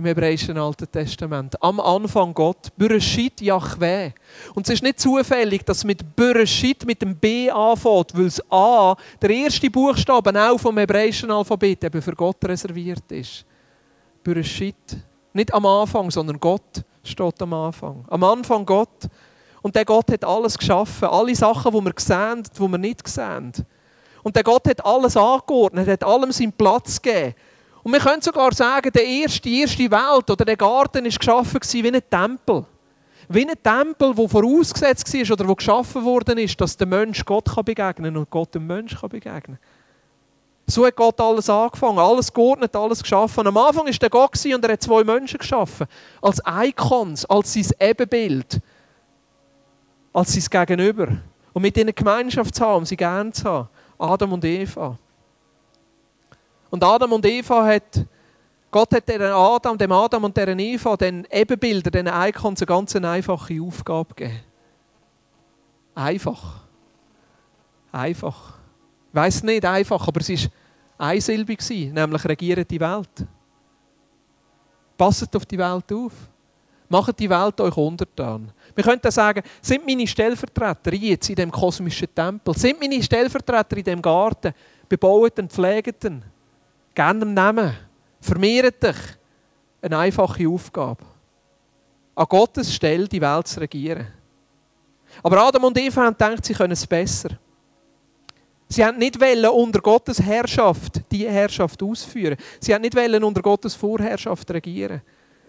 im 0.00 0.06
hebräischen 0.06 0.56
Alten 0.56 0.90
Testament. 0.90 1.62
Am 1.62 1.78
Anfang 1.78 2.32
Gott. 2.32 2.68
Bereshit 2.76 3.40
Yahweh. 3.42 4.12
Und 4.54 4.66
es 4.66 4.74
ist 4.74 4.82
nicht 4.82 4.98
zufällig, 4.98 5.64
dass 5.64 5.84
mit 5.84 6.16
Bereshit 6.16 6.86
mit 6.86 7.02
dem 7.02 7.14
B 7.14 7.50
anfängt, 7.50 8.16
weil 8.16 8.24
das 8.24 8.42
A, 8.50 8.96
der 9.20 9.30
erste 9.30 9.70
Buchstabe 9.70 10.32
auch 10.42 10.58
vom 10.58 10.78
hebräischen 10.78 11.30
Alphabet, 11.30 11.84
eben 11.84 12.00
für 12.00 12.14
Gott 12.14 12.42
reserviert 12.44 13.12
ist. 13.12 13.44
Bereshit. 14.24 14.96
Nicht 15.34 15.52
am 15.52 15.66
Anfang, 15.66 16.10
sondern 16.10 16.40
Gott 16.40 16.82
steht 17.04 17.42
am 17.42 17.52
Anfang. 17.52 18.04
Am 18.08 18.24
Anfang 18.24 18.64
Gott. 18.64 19.06
Und 19.60 19.76
der 19.76 19.84
Gott 19.84 20.10
hat 20.10 20.24
alles 20.24 20.56
geschaffen. 20.56 21.08
Alle 21.08 21.34
Sachen, 21.34 21.72
die 21.72 21.84
wir 21.84 21.92
sehen, 21.98 22.42
die 22.56 22.68
wir 22.68 22.78
nicht 22.78 23.06
sehen. 23.06 23.52
Und 24.22 24.34
der 24.34 24.44
Gott 24.44 24.66
hat 24.66 24.84
alles 24.84 25.16
angeordnet, 25.16 25.88
hat 25.88 26.04
allem 26.04 26.32
seinen 26.32 26.52
Platz 26.52 27.00
gegeben. 27.00 27.34
Und 27.82 27.92
wir 27.92 28.00
können 28.00 28.20
sogar 28.20 28.52
sagen, 28.52 28.90
der 28.92 29.04
erste, 29.04 29.40
die 29.40 29.60
erste 29.60 29.90
Welt 29.90 30.30
oder 30.30 30.44
der 30.44 30.56
Garten 30.56 31.04
war 31.04 31.10
geschaffen 31.10 31.60
wie 31.72 31.88
ein 31.88 32.02
Tempel. 32.10 32.64
Wie 33.28 33.48
ein 33.48 33.54
Tempel, 33.62 34.14
der 34.14 34.28
vorausgesetzt 34.28 35.12
war 35.14 35.32
oder 35.32 35.48
wo 35.48 35.54
geschaffen 35.54 36.04
worden 36.04 36.38
ist, 36.38 36.60
dass 36.60 36.76
der 36.76 36.86
Mensch 36.86 37.24
Gott 37.24 37.44
begegnen 37.64 38.12
kann 38.12 38.16
und 38.16 38.30
Gott 38.30 38.54
dem 38.54 38.66
Mensch 38.66 39.00
begegnen 39.00 39.42
kann. 39.42 39.58
So 40.66 40.86
hat 40.86 40.94
Gott 40.94 41.20
alles 41.20 41.50
angefangen, 41.50 41.98
alles 41.98 42.32
geordnet, 42.32 42.74
alles 42.76 43.02
geschaffen. 43.02 43.46
Am 43.46 43.56
Anfang 43.56 43.86
war 43.86 43.92
der 43.92 44.10
Gott 44.10 44.44
und 44.44 44.64
er 44.64 44.72
hat 44.72 44.82
zwei 44.82 45.02
Menschen 45.02 45.38
geschaffen. 45.38 45.86
Als 46.22 46.40
Icons, 46.46 47.24
als 47.26 47.54
sein 47.54 47.66
Ebenbild, 47.80 48.60
als 50.12 50.32
sein 50.32 50.66
Gegenüber. 50.66 51.08
Und 51.52 51.62
mit 51.62 51.76
ihnen 51.76 51.94
Gemeinschaft 51.94 52.54
zu 52.54 52.64
haben, 52.64 52.78
um 52.78 52.86
sie 52.86 52.96
gern 52.96 53.32
zu 53.32 53.44
haben. 53.44 53.68
Adam 53.98 54.32
und 54.32 54.44
Eva. 54.44 54.96
Und 56.70 56.84
Adam 56.84 57.12
und 57.12 57.26
Eva 57.26 57.66
hat, 57.66 58.06
Gott 58.70 58.94
hat 58.94 59.08
dem 59.08 59.22
Adam, 59.22 59.76
dem 59.76 59.92
Adam 59.92 60.24
und 60.24 60.36
der 60.36 60.56
Eva, 60.56 60.96
den 60.96 61.26
Ebenbilder, 61.30 61.90
den 61.90 62.06
Icons, 62.06 62.60
eine 62.60 62.66
ganz 62.66 62.94
einfache 62.94 63.60
Aufgabe 63.60 64.14
gegeben. 64.14 64.40
Einfach. 65.94 66.60
Einfach. 67.90 68.58
Ich 69.08 69.14
weiss 69.14 69.42
nicht 69.42 69.64
einfach, 69.64 70.06
aber 70.06 70.20
es 70.20 70.30
war 70.30 70.50
einsilbig, 70.98 71.58
nämlich 71.68 72.24
regiert 72.24 72.70
die 72.70 72.78
Welt. 72.78 73.26
Passet 74.96 75.34
auf 75.34 75.46
die 75.46 75.58
Welt 75.58 75.92
auf. 75.92 76.12
Macht 76.88 77.18
die 77.18 77.30
Welt 77.30 77.60
euch 77.60 77.76
untertan. 77.76 78.52
Wir 78.74 78.84
könnten 78.84 79.10
sagen, 79.10 79.42
sind 79.62 79.86
meine 79.86 80.06
Stellvertreter 80.06 80.92
jetzt 80.92 81.28
in 81.30 81.36
dem 81.36 81.50
kosmischen 81.50 82.12
Tempel, 82.14 82.54
sind 82.56 82.80
meine 82.80 83.02
Stellvertreter 83.02 83.76
in 83.76 83.84
dem 83.84 84.02
Garten, 84.02 84.52
bebauten, 84.88 85.48
pflegeten, 85.48 86.24
gerne 86.94 87.26
Namen. 87.26 87.76
Vermehrt 88.20 88.82
dich. 88.82 88.96
Eine 89.82 89.98
einfache 89.98 90.48
Aufgabe. 90.48 91.04
An 92.14 92.26
Gottes 92.28 92.74
Stelle 92.74 93.08
die 93.08 93.20
Welt 93.20 93.48
zu 93.48 93.60
regieren. 93.60 94.06
Aber 95.22 95.42
Adam 95.42 95.64
und 95.64 95.78
Eva 95.78 96.04
haben 96.04 96.16
gedacht, 96.16 96.44
sie 96.44 96.54
können 96.54 96.72
es 96.72 96.86
besser. 96.86 97.30
Sie 98.68 98.84
haben 98.84 98.98
nicht 98.98 99.20
wollen, 99.20 99.46
unter 99.46 99.80
Gottes 99.80 100.22
Herrschaft 100.22 101.00
die 101.10 101.28
Herrschaft 101.28 101.82
ausführen. 101.82 102.36
Sie 102.60 102.72
haben 102.72 102.82
nicht 102.82 102.94
wollen, 102.94 103.24
unter 103.24 103.42
Gottes 103.42 103.74
Vorherrschaft 103.74 104.48
regieren. 104.50 105.02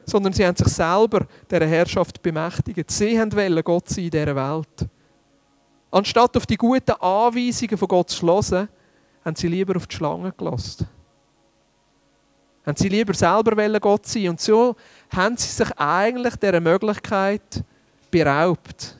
Sondern 0.05 0.33
sie 0.33 0.45
haben 0.45 0.55
sich 0.55 0.69
selber 0.69 1.27
dieser 1.49 1.67
Herrschaft 1.67 2.21
bemächtigt. 2.21 2.89
Sie 2.89 3.19
wollen 3.19 3.63
Gott 3.63 3.89
sein 3.89 4.05
in 4.05 4.11
dieser 4.11 4.35
Welt. 4.35 4.89
Anstatt 5.91 6.35
auf 6.35 6.47
die 6.47 6.57
guten 6.57 6.93
Anweisungen 6.93 7.77
von 7.77 7.87
Gott 7.87 8.09
zu 8.09 8.25
hören, 8.25 8.69
haben 9.23 9.35
sie 9.35 9.47
lieber 9.47 9.75
auf 9.75 9.85
die 9.85 9.95
Schlange 9.95 10.31
gelassen. 10.31 10.87
Haben 12.65 12.77
sie 12.77 12.89
lieber 12.89 13.13
selber 13.13 13.79
Gott 13.79 14.05
sein 14.05 14.29
Und 14.29 14.39
so 14.39 14.75
haben 15.09 15.35
sie 15.37 15.47
sich 15.47 15.71
eigentlich 15.77 16.35
dieser 16.35 16.59
Möglichkeit 16.59 17.63
beraubt, 18.11 18.97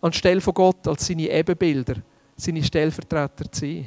anstelle 0.00 0.40
von 0.40 0.54
Gott 0.54 0.86
als 0.86 1.06
seine 1.06 1.30
Ebenbilder, 1.30 1.96
seine 2.36 2.62
Stellvertreter 2.62 3.50
zu 3.50 3.60
sein. 3.60 3.86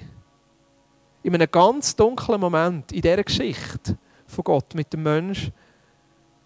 In 1.24 1.34
einem 1.34 1.50
ganz 1.50 1.96
dunklen 1.96 2.42
Moment 2.42 2.92
in 2.92 3.02
dieser 3.02 3.24
Geschichte 3.24 3.98
von 4.26 4.44
Gott 4.44 4.74
mit 4.76 4.92
dem 4.92 5.04
Menschen 5.04 5.54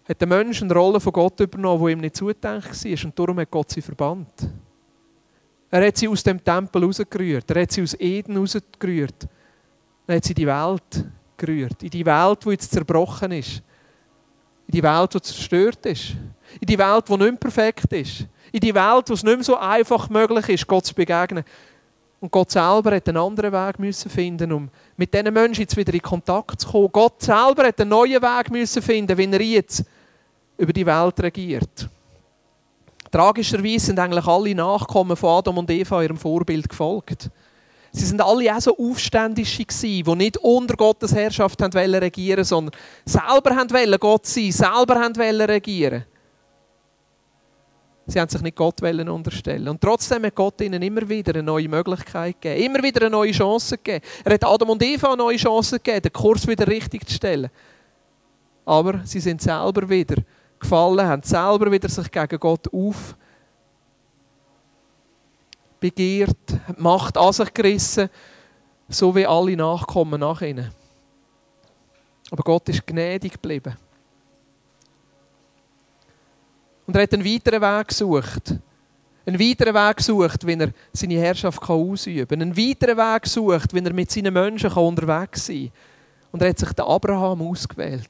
hat 0.08 0.20
der 0.20 0.28
Mensch 0.28 0.62
eine 0.62 0.74
Rolle 0.74 1.00
von 1.00 1.12
Gott 1.12 1.40
übernommen, 1.40 1.86
die 1.86 1.92
ihm 1.92 2.00
nicht 2.00 2.16
zugedacht 2.16 2.84
war. 2.84 3.04
Und 3.04 3.18
darum 3.18 3.38
hat 3.38 3.50
Gott 3.50 3.70
sie 3.70 3.80
verbannt. 3.80 4.48
Er 5.70 5.86
hat 5.86 5.96
sie 5.96 6.08
aus 6.08 6.22
dem 6.22 6.42
Tempel 6.42 6.84
rausgerührt. 6.84 7.50
Er 7.50 7.62
hat 7.62 7.72
sie 7.72 7.82
aus 7.82 7.94
Eden 7.98 8.36
rausgerührt. 8.36 9.28
Er 10.06 10.16
hat 10.16 10.24
sie 10.24 10.34
die 10.34 10.46
Welt 10.46 11.06
gerührt. 11.36 11.82
In 11.82 11.90
die 11.90 12.06
Welt, 12.06 12.44
die 12.44 12.50
jetzt 12.50 12.72
zerbrochen 12.72 13.32
ist. 13.32 13.62
In 14.66 14.72
die 14.72 14.82
Welt, 14.82 15.14
die 15.14 15.20
zerstört 15.20 15.84
ist. 15.86 16.14
In 16.60 16.66
die 16.66 16.78
Welt, 16.78 17.08
die 17.08 17.12
nicht 17.12 17.20
mehr 17.20 17.36
perfekt 17.36 17.92
ist. 17.92 18.26
In 18.52 18.60
die 18.60 18.74
Welt, 18.74 19.08
wo 19.08 19.14
es 19.14 19.22
nicht 19.22 19.34
mehr 19.34 19.44
so 19.44 19.56
einfach 19.56 20.08
möglich 20.08 20.48
ist, 20.48 20.66
Gott 20.66 20.86
zu 20.86 20.94
begegnen. 20.94 21.44
Und 22.20 22.30
Gott 22.30 22.52
selber 22.52 22.94
hat 22.94 23.08
einen 23.08 23.16
anderen 23.16 23.52
Weg 23.52 23.80
müssen 23.80 24.08
finden, 24.08 24.52
um 24.52 24.70
mit 24.96 25.12
diesen 25.12 25.34
Menschen 25.34 25.62
jetzt 25.62 25.76
wieder 25.76 25.92
in 25.92 26.02
Kontakt 26.02 26.60
zu 26.60 26.70
kommen. 26.70 26.88
Gott 26.92 27.20
selber 27.20 27.66
hat 27.66 27.80
einen 27.80 27.90
neuen 27.90 28.22
Weg 28.22 28.50
müssen 28.50 28.80
finden, 28.80 29.18
wie 29.18 29.32
er 29.32 29.40
jetzt 29.40 29.84
über 30.56 30.72
die 30.72 30.86
Welt 30.86 31.18
regiert. 31.20 31.88
Tragischerweise 33.10 33.86
sind 33.86 33.98
eigentlich 33.98 34.26
alle 34.26 34.54
Nachkommen 34.54 35.16
von 35.16 35.38
Adam 35.38 35.58
und 35.58 35.70
Eva 35.70 36.02
ihrem 36.02 36.16
Vorbild 36.16 36.68
gefolgt. 36.68 37.28
Sie 37.94 38.06
sind 38.06 38.22
alle 38.22 38.56
auch 38.56 38.60
so 38.60 38.76
Aufständische 38.76 39.64
gewesen, 39.64 40.04
die 40.04 40.14
nicht 40.16 40.38
unter 40.38 40.76
Gottes 40.76 41.14
Herrschaft 41.14 41.60
regieren 41.60 42.38
wollten, 42.38 42.44
sondern 42.44 42.80
selber 43.04 43.50
wollten 43.54 44.00
Gott 44.00 44.26
sein, 44.26 44.50
selber 44.50 44.96
wollten 44.96 45.40
regieren. 45.42 46.04
Sie 48.06 48.18
haben 48.18 48.28
sich 48.28 48.40
nicht 48.40 48.56
Gott 48.56 48.82
unterstellen. 48.82 49.68
Und 49.68 49.80
trotzdem 49.80 50.24
hat 50.24 50.34
Gott 50.34 50.60
ihnen 50.60 50.82
immer 50.82 51.08
wieder 51.08 51.34
eine 51.34 51.42
neue 51.42 51.68
Möglichkeit 51.68 52.40
gegeben, 52.40 52.64
immer 52.64 52.82
wieder 52.82 53.02
eine 53.02 53.10
neue 53.10 53.30
Chance 53.30 53.76
gegeben. 53.76 54.04
Er 54.24 54.34
hat 54.34 54.44
Adam 54.44 54.70
und 54.70 54.82
Eva 54.82 55.08
eine 55.08 55.18
neue 55.18 55.36
Chance 55.36 55.78
gegeben, 55.78 56.02
den 56.02 56.12
Kurs 56.12 56.46
wieder 56.48 56.66
richtig 56.66 57.06
zu 57.06 57.14
stellen. 57.14 57.50
Aber 58.64 59.02
sie 59.04 59.20
sind 59.20 59.40
selber 59.40 59.88
wieder 59.88 60.16
gefallen, 60.58 61.06
haben 61.06 61.22
selber 61.22 61.70
wieder 61.70 61.88
sich 61.88 62.10
gegen 62.10 62.38
Gott 62.38 62.72
auf 62.72 63.16
begehrt, 65.82 66.36
die 66.48 66.80
Macht 66.80 67.18
an 67.18 67.32
sich 67.32 67.52
gerissen, 67.52 68.08
so 68.88 69.14
wie 69.14 69.26
alle 69.26 69.56
Nachkommen 69.56 70.20
nach 70.20 70.40
ihnen. 70.40 70.70
Aber 72.30 72.42
Gott 72.42 72.68
ist 72.68 72.86
gnädig 72.86 73.32
geblieben. 73.32 73.76
Und 76.86 76.96
er 76.96 77.02
hat 77.02 77.12
einen 77.12 77.24
weiteren 77.24 77.60
Weg 77.60 77.88
gesucht. 77.88 78.54
Einen 79.24 79.38
weiteren 79.38 79.74
Weg 79.74 79.96
gesucht, 79.98 80.46
wie 80.46 80.54
er 80.54 80.72
seine 80.92 81.18
Herrschaft 81.18 81.62
ausüben 81.68 82.26
kann. 82.26 82.42
Einen 82.42 82.56
weiteren 82.56 82.96
Weg 82.96 83.22
gesucht, 83.22 83.74
wie 83.74 83.84
er 83.84 83.92
mit 83.92 84.10
seinen 84.10 84.32
Menschen 84.32 84.70
unterwegs 84.72 85.46
sein 85.46 85.70
kann. 85.70 86.32
Und 86.32 86.42
er 86.42 86.48
hat 86.48 86.58
sich 86.58 86.72
den 86.72 86.84
Abraham 86.84 87.42
ausgewählt. 87.42 88.08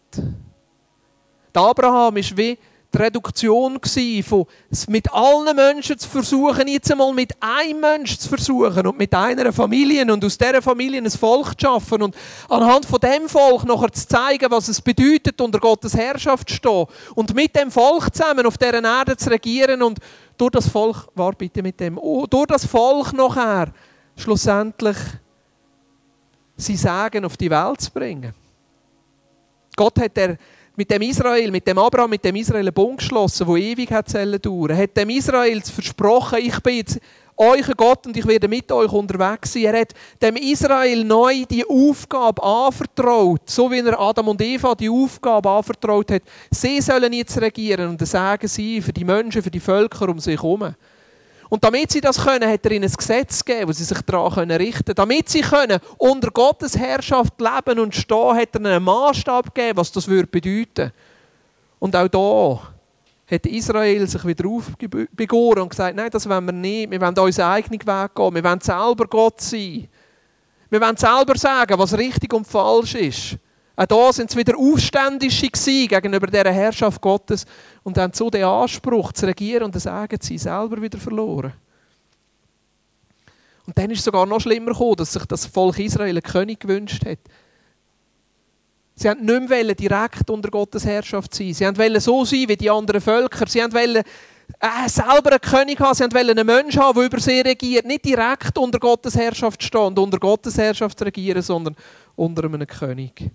Der 1.55 1.62
Abraham 1.62 2.17
ist 2.17 2.37
wie 2.37 2.59
die 2.92 2.99
Reduktion 2.99 3.80
von 4.22 4.46
mit 4.88 5.12
allen 5.12 5.56
Menschen 5.56 5.99
zu 5.99 6.08
versuchen, 6.08 6.68
jetzt 6.68 6.90
einmal 6.90 7.12
mit 7.14 7.32
einem 7.40 7.80
Menschen 7.80 8.18
zu 8.18 8.28
versuchen 8.28 8.87
und 8.87 8.99
mit 8.99 9.14
einer 9.14 9.52
Familie 9.52 10.12
und 10.12 10.25
aus 10.25 10.37
dieser 10.37 10.61
Familie 10.61 11.00
ein 11.00 11.11
Volk 11.11 11.58
zu 11.58 11.66
schaffen 11.66 12.02
und 12.02 12.14
anhand 12.49 12.84
von 12.84 13.00
dem 13.00 13.28
Volk 13.28 13.64
nachher 13.64 13.92
zu 13.92 14.06
zeigen, 14.06 14.50
was 14.50 14.68
es 14.68 14.80
bedeutet, 14.80 15.40
unter 15.40 15.58
Gottes 15.58 15.96
Herrschaft 15.96 16.49
zu 16.49 16.56
stehen 16.56 16.87
und 17.14 17.34
mit 17.34 17.56
dem 17.56 17.70
Volk 17.70 18.14
zusammen 18.14 18.46
auf 18.46 18.58
dieser 18.58 18.82
Erde 18.82 19.16
zu 19.16 19.30
regieren 19.30 19.82
und 19.82 19.99
durch 20.37 20.50
das 20.50 20.68
Volk, 20.68 21.08
war 21.14 21.32
bitte 21.32 21.62
mit 21.62 21.80
dem, 21.80 21.99
oh, 21.99 22.26
durch 22.26 22.46
das 22.46 22.66
Volk 22.66 23.12
nachher 23.12 23.72
schlussendlich 24.16 24.96
sie 26.56 26.76
Sagen 26.76 27.25
auf 27.25 27.37
die 27.37 27.50
Welt 27.50 27.80
zu 27.80 27.90
bringen. 27.90 28.34
Gott 29.75 29.99
hat 29.99 30.16
der 30.16 30.37
mit 30.76 30.91
dem 30.91 31.02
Israel, 31.02 31.50
mit 31.50 31.67
dem 31.67 31.79
Abraham, 31.79 32.11
mit 32.11 32.25
dem 32.25 32.37
Israel 32.37 32.67
einen 32.67 32.73
Bund 32.73 32.99
geschlossen, 32.99 33.47
der 33.47 33.57
ewig 33.57 33.91
hat 33.91 34.12
dauern. 34.14 34.71
Er 34.71 34.76
hat 34.76 34.97
dem 34.97 35.11
Israel 35.11 35.61
versprochen, 35.61 36.38
ich 36.40 36.59
bin 36.61 36.77
jetzt 36.77 36.99
euer 37.37 37.75
Gott 37.77 38.07
und 38.07 38.16
ich 38.16 38.27
werde 38.27 38.49
mit 38.49 38.70
euch 38.70 38.92
unterwegs 38.92 39.53
sein. 39.53 39.64
Er 39.64 39.81
hat 39.81 39.94
dem 40.20 40.37
Israel 40.37 41.05
neu 41.05 41.44
die 41.51 41.64
Aufgabe 41.66 42.42
anvertraut, 42.42 43.42
so 43.46 43.70
wie 43.70 43.81
er 43.81 43.99
Adam 43.99 44.29
und 44.29 44.40
Eva 44.40 44.75
die 44.75 44.88
Aufgabe 44.88 45.51
anvertraut 45.51 46.11
hat. 46.11 46.23
Sie 46.51 46.81
sollen 46.81 47.12
jetzt 47.12 47.40
regieren 47.40 47.90
und 47.90 48.07
sagen 48.07 48.49
sie 48.49 48.81
für 48.81 48.92
die 48.92 49.05
Menschen, 49.05 49.42
für 49.42 49.51
die 49.51 49.61
Völker 49.61 50.09
um 50.09 50.20
sich 50.20 50.37
herum. 50.37 50.75
Und 51.53 51.62
damit 51.62 51.93
sie 51.93 52.01
das 52.01 52.17
können, 52.17 52.51
hat 52.51 52.65
er 52.65 52.71
ihnen 52.71 52.88
ein 52.88 52.97
Gesetz 52.97 53.45
gegeben, 53.45 53.69
wo 53.69 53.73
sie 53.73 53.85
sich 53.85 54.01
daran 54.01 54.51
richten 54.53 54.85
können. 54.85 54.95
Damit 54.95 55.29
sie 55.29 55.43
können 55.43 55.81
unter 55.99 56.31
Gottes 56.31 56.79
Herrschaft 56.79 57.35
leben 57.38 57.79
und 57.79 57.95
stehen, 57.95 58.37
hat 58.37 58.55
er 58.55 58.61
einen 58.65 58.83
Maßstab 58.83 59.55
gegeben, 59.55 59.77
was 59.77 59.93
das 59.93 60.09
würde. 60.09 60.93
Und 61.79 61.95
auch 61.95 62.09
da 62.09 63.35
hat 63.35 63.45
Israel 63.45 64.07
sich 64.07 64.25
wieder 64.25 64.49
aufbegoren 64.49 65.61
und 65.61 65.69
gesagt, 65.69 65.95
nein, 65.95 66.09
das 66.11 66.27
wollen 66.27 66.47
wir 66.47 66.53
nicht. 66.53 66.91
Wir 66.91 66.99
wollen 66.99 67.19
unseren 67.19 67.51
eigenen 67.51 67.87
Weg 67.87 68.15
gehen. 68.15 68.35
Wir 68.35 68.45
wollen 68.45 68.61
selber 68.62 69.07
Gott 69.07 69.43
sein. 69.43 69.88
Wir 70.71 70.81
wollen 70.81 70.97
selber 70.97 71.37
sagen, 71.37 71.79
was 71.79 71.99
richtig 71.99 72.33
und 72.33 72.47
falsch 72.47 72.95
ist. 72.95 73.37
Auch 73.74 73.87
da 73.87 74.12
sind 74.12 74.30
sie 74.30 74.38
wieder 74.38 74.56
Aufständische 74.56 75.48
gegenüber 75.48 76.26
dieser 76.26 76.52
Herrschaft 76.52 77.00
Gottes 77.00 77.46
und 77.82 77.96
haben 77.96 78.12
so 78.12 78.28
den 78.28 78.44
Anspruch 78.44 79.12
zu 79.12 79.26
regieren 79.26 79.64
und 79.64 79.74
das 79.74 79.85
sagen 79.85 80.18
sie 80.20 80.37
selber 80.37 80.80
wieder 80.80 80.98
verloren. 80.98 81.54
Und 83.66 83.78
dann 83.78 83.90
ist 83.90 84.00
es 84.00 84.04
sogar 84.04 84.26
noch 84.26 84.40
schlimmer 84.40 84.72
gekommen, 84.72 84.96
dass 84.96 85.12
sich 85.12 85.24
das 85.24 85.46
Volk 85.46 85.78
Israel 85.78 86.11
einen 86.11 86.22
König 86.22 86.61
gewünscht 86.61 87.04
hat. 87.06 87.18
Sie 88.94 89.08
wollten 89.08 89.24
nicht 89.24 89.48
mehr 89.48 89.74
direkt 89.74 90.28
unter 90.28 90.50
Gottes 90.50 90.85
Herrschaft 90.85 91.35
sein. 91.35 91.54
Sie 91.54 91.64
wollten 91.64 92.00
so 92.00 92.24
sein 92.24 92.48
wie 92.48 92.56
die 92.56 92.70
anderen 92.70 93.00
Völker. 93.00 93.46
Sie 93.46 93.61
wollten 93.61 94.02
äh, 94.61 94.88
selber 94.88 95.30
einen 95.30 95.40
König 95.40 95.80
haben. 95.80 95.94
Sie 95.94 96.04
wollten 96.04 96.38
einen 96.38 96.46
Menschen 96.46 96.82
haben, 96.82 96.96
der 96.96 97.06
über 97.06 97.20
sie 97.20 97.40
regiert. 97.40 97.87
Nicht 97.87 98.04
direkt 98.04 98.58
unter 98.58 98.78
Gottes 98.78 99.16
Herrschaft 99.16 99.62
stehen 99.62 99.80
und 99.80 99.98
unter 99.98 100.18
Gottes 100.18 100.58
Herrschaft 100.58 101.00
regieren, 101.02 101.40
sondern 101.40 101.74
unter 102.16 102.44
einem 102.44 102.66
König. 102.66 103.30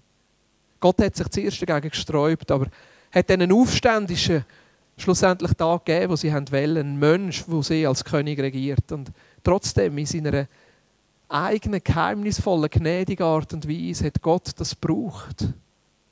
Gott 0.79 1.01
hat 1.01 1.15
sich 1.15 1.27
zuerst 1.29 1.61
dagegen 1.61 1.89
gesträubt, 1.89 2.51
aber 2.51 2.67
hat 3.11 3.31
einen 3.31 3.51
Aufständischen 3.51 4.45
schlussendlich 4.97 5.53
da 5.53 5.77
gegeben, 5.77 6.11
wo 6.11 6.15
sie 6.15 6.31
wollen, 6.31 6.77
einen 6.77 6.99
Mensch, 6.99 7.45
der 7.45 7.63
sie 7.63 7.87
als 7.87 8.03
König 8.03 8.39
regiert. 8.39 8.91
Und 8.91 9.11
trotzdem 9.43 9.97
in 9.97 10.05
seiner 10.05 10.47
eigenen, 11.29 11.83
geheimnisvollen, 11.83 12.69
gnädigen 12.69 13.25
Art 13.25 13.53
und 13.53 13.67
Weise 13.67 14.05
hat 14.05 14.21
Gott 14.21 14.51
das 14.57 14.79
gebraucht, 14.79 15.47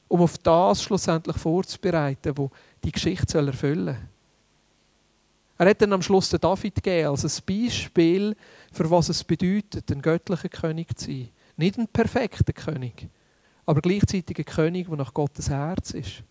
um 0.07 0.21
auf 0.21 0.37
das 0.37 0.83
schlussendlich 0.83 1.37
vorzubereiten, 1.37 2.37
wo 2.37 2.51
die 2.83 2.91
Geschichte 2.91 3.37
erfüllen 3.39 3.85
soll. 3.95 3.97
Er 5.57 5.69
hat 5.69 5.81
dann 5.81 5.93
am 5.93 6.01
Schluss 6.01 6.29
den 6.29 6.41
David 6.41 6.75
gegeben, 6.75 7.07
als 7.07 7.23
ein 7.23 7.43
Beispiel, 7.45 8.35
für 8.73 8.91
was 8.91 9.07
es 9.07 9.23
bedeutet, 9.23 9.89
ein 9.89 10.01
göttlicher 10.01 10.49
König 10.49 10.97
zu 10.97 11.05
sein. 11.05 11.29
Nicht 11.55 11.77
ein 11.77 11.87
perfekter 11.87 12.51
König, 12.51 13.07
aber 13.65 13.81
gleichzeitig 13.81 14.37
ein 14.37 14.45
König, 14.45 14.87
der 14.87 14.97
nach 14.97 15.13
Gottes 15.13 15.49
Herz 15.49 15.91
ist. 15.91 16.23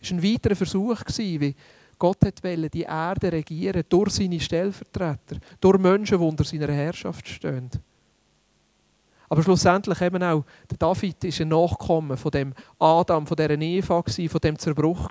Es 0.00 0.10
war 0.10 0.18
ein 0.18 0.22
weiterer 0.22 0.56
Versuch, 0.56 1.00
wie 1.18 1.54
Gott 1.98 2.18
wollte 2.22 2.70
die 2.70 2.82
Erde 2.82 3.32
regieren 3.32 3.82
durch 3.88 4.10
seine 4.10 4.38
Stellvertreter, 4.38 5.38
durch 5.60 5.78
Menschen, 5.78 6.18
die 6.18 6.24
unter 6.24 6.44
seiner 6.44 6.68
Herrschaft 6.68 7.26
stehen. 7.26 7.70
Aber 9.28 9.42
schlussendlich 9.42 10.00
eben 10.02 10.22
auch, 10.22 10.44
der 10.70 10.78
David 10.78 11.24
ist 11.24 11.40
ein 11.40 11.48
Nachkommen 11.48 12.16
von 12.16 12.30
dem 12.30 12.54
Adam, 12.78 13.26
von 13.26 13.36
dieser 13.36 13.60
Eva, 13.60 14.02
von 14.02 14.40
dem 14.40 14.58
Zerbruch. 14.58 15.10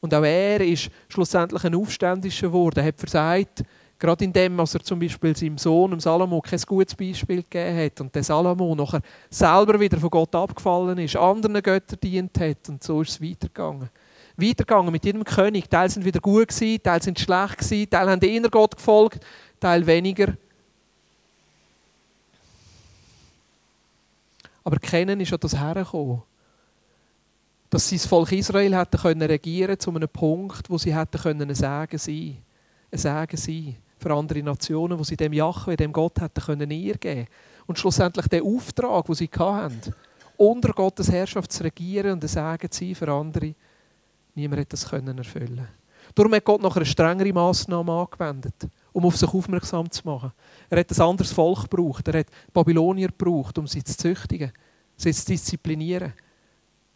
Und 0.00 0.14
auch 0.14 0.24
er 0.24 0.60
ist 0.60 0.90
schlussendlich 1.08 1.64
ein 1.64 1.74
Aufständischer 1.74 2.46
geworden, 2.46 2.84
hat 2.84 2.98
versagt, 2.98 3.64
Gerade 4.02 4.24
in 4.24 4.32
dem, 4.32 4.58
was 4.58 4.74
er 4.74 4.82
zum 4.82 4.98
Beispiel 4.98 5.36
seinem 5.36 5.56
Sohn, 5.56 5.92
dem 5.92 6.00
Salomo, 6.00 6.40
kein 6.40 6.58
gutes 6.66 6.92
Beispiel 6.92 7.44
gegeben 7.44 7.84
hat 7.84 8.00
und 8.00 8.12
der 8.12 8.24
Salomo 8.24 8.74
nachher 8.74 9.00
selber 9.30 9.78
wieder 9.78 9.96
von 9.96 10.10
Gott 10.10 10.34
abgefallen 10.34 10.98
ist, 10.98 11.14
anderen 11.14 11.62
Göttern 11.62 12.00
dient 12.02 12.36
hat 12.40 12.68
und 12.68 12.82
so 12.82 13.02
ist 13.02 13.10
es 13.10 13.22
weitergegangen. 13.22 13.88
Weitergegangen 14.36 14.90
mit 14.90 15.04
jedem 15.04 15.22
König. 15.22 15.70
Teil 15.70 15.88
sind 15.88 16.04
wieder 16.04 16.18
gut 16.18 16.48
gewesen, 16.48 16.82
Teil 16.82 17.00
sind 17.00 17.20
schlecht 17.20 17.58
gewesen, 17.58 17.90
Teil 17.90 18.10
haben 18.10 18.20
eher 18.20 18.50
Gott 18.50 18.74
gefolgt, 18.74 19.24
Teil 19.60 19.86
weniger. 19.86 20.36
Aber 24.64 24.78
kennen 24.78 25.20
ist 25.20 25.32
an 25.32 25.38
das 25.40 25.56
hergekommen 25.56 26.22
dass 27.70 27.88
sie 27.88 27.98
das 27.98 28.06
Volk 28.06 28.32
Israel 28.32 28.76
hätten 28.76 28.98
können 28.98 29.22
regieren 29.22 29.78
zu 29.78 29.90
einem 29.90 30.08
Punkt, 30.08 30.68
wo 30.68 30.76
sie 30.76 30.92
hätten 30.92 31.18
können 31.18 31.54
sagen 31.54 31.98
sein, 31.98 32.38
sagen 32.90 33.36
sein 33.36 33.76
für 34.02 34.12
andere 34.12 34.42
Nationen, 34.42 34.98
wo 34.98 35.04
sie 35.04 35.16
dem 35.16 35.32
Jahwe, 35.32 35.76
dem 35.76 35.92
Gott 35.92 36.20
hätten 36.20 36.42
können 36.42 36.70
ehrgeben 36.70 37.26
Und 37.66 37.78
schlussendlich 37.78 38.26
den 38.28 38.42
Auftrag, 38.42 39.06
den 39.06 39.14
sie 39.14 39.30
hatten, 39.38 39.94
unter 40.36 40.72
Gottes 40.72 41.10
Herrschaft 41.10 41.52
zu 41.52 41.62
regieren 41.62 42.12
und 42.12 42.24
ein 42.24 42.28
Sagen 42.28 42.70
zu 42.70 42.84
sein 42.84 42.94
für 42.94 43.12
andere, 43.12 43.54
niemand 44.34 44.60
hätte 44.60 44.70
das 44.70 44.88
können 44.88 45.16
erfüllen 45.16 45.68
Darum 46.14 46.34
hat 46.34 46.44
Gott 46.44 46.60
noch 46.60 46.76
eine 46.76 46.84
strengere 46.84 47.32
Massnahme 47.32 47.92
angewendet, 47.92 48.68
um 48.92 49.06
auf 49.06 49.16
sich 49.16 49.32
aufmerksam 49.32 49.90
zu 49.90 50.02
machen. 50.04 50.32
Er 50.68 50.80
hat 50.80 50.90
ein 50.90 51.00
anderes 51.00 51.32
Volk 51.32 51.70
gebraucht. 51.70 52.06
Er 52.08 52.20
hat 52.20 52.26
Babylonier 52.52 53.08
gebraucht, 53.08 53.56
um 53.58 53.66
sie 53.66 53.82
zu 53.82 53.96
züchtigen, 53.96 54.52
sie 54.96 55.12
zu 55.12 55.26
disziplinieren. 55.26 56.12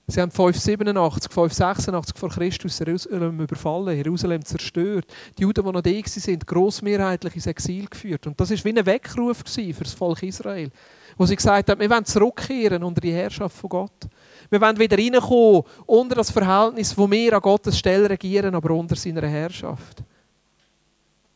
Sie 0.08 0.20
haben 0.20 0.30
587, 0.30 1.32
586 1.32 2.16
vor 2.16 2.28
Christus 2.28 2.78
Jerusalem 2.78 3.40
überfallen, 3.40 3.96
Jerusalem 3.96 4.44
zerstört. 4.44 5.04
Die 5.36 5.42
Juden, 5.42 5.64
die 5.64 5.72
noch 5.72 5.82
da 5.82 5.90
waren, 5.90 6.38
grossmehrheitlich 6.46 7.34
ins 7.34 7.46
Exil 7.48 7.86
geführt. 7.86 8.24
Und 8.28 8.40
das 8.40 8.50
war 8.50 8.64
wie 8.64 8.78
ein 8.78 8.86
Weckruf 8.86 9.38
für 9.44 9.82
das 9.82 9.94
Volk 9.94 10.22
Israel, 10.22 10.70
wo 11.16 11.26
sie 11.26 11.34
gesagt 11.34 11.68
haben, 11.68 11.80
wir 11.80 11.90
wollen 11.90 12.04
zurückkehren 12.04 12.84
unter 12.84 13.00
die 13.00 13.12
Herrschaft 13.12 13.56
von 13.56 13.68
Gott. 13.68 14.06
Wir 14.48 14.60
wollen 14.60 14.78
wieder 14.78 14.96
reinkommen 14.96 15.64
unter 15.86 16.14
das 16.14 16.30
Verhältnis, 16.30 16.96
wo 16.96 17.10
wir 17.10 17.32
an 17.32 17.40
Gottes 17.40 17.76
Stelle 17.76 18.08
regieren, 18.08 18.54
aber 18.54 18.70
unter 18.74 18.94
seiner 18.94 19.26
Herrschaft. 19.26 20.04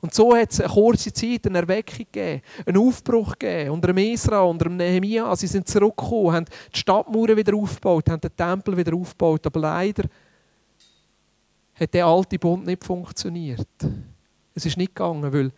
Und 0.00 0.14
so 0.14 0.34
hat 0.34 0.50
es 0.50 0.60
eine 0.60 0.72
kurze 0.72 1.12
Zeit 1.12 1.46
eine 1.46 1.58
Erweckung 1.58 2.06
gegeben, 2.10 2.42
einen 2.64 2.78
Aufbruch 2.78 3.38
gegeben. 3.38 3.70
Unter 3.70 3.88
dem 3.88 3.98
Esra, 3.98 4.40
unter 4.40 4.64
dem 4.64 4.76
Nehemia. 4.76 5.34
Sie 5.36 5.46
sind 5.46 5.68
zurückgekommen, 5.68 6.32
haben 6.32 6.46
die 6.74 6.78
Stadtmauern 6.78 7.36
wieder 7.36 7.54
aufgebaut, 7.54 8.08
haben 8.08 8.20
den 8.20 8.34
Tempel 8.34 8.76
wieder 8.76 8.94
aufgebaut. 8.94 9.46
Aber 9.46 9.60
leider 9.60 10.04
hat 11.74 11.92
der 11.92 12.06
alte 12.06 12.38
Bund 12.38 12.64
nicht 12.64 12.82
funktioniert. 12.82 13.68
Es 14.54 14.64
ist 14.64 14.78
nicht 14.78 14.94
gegangen, 14.94 15.30
weil 15.32 15.52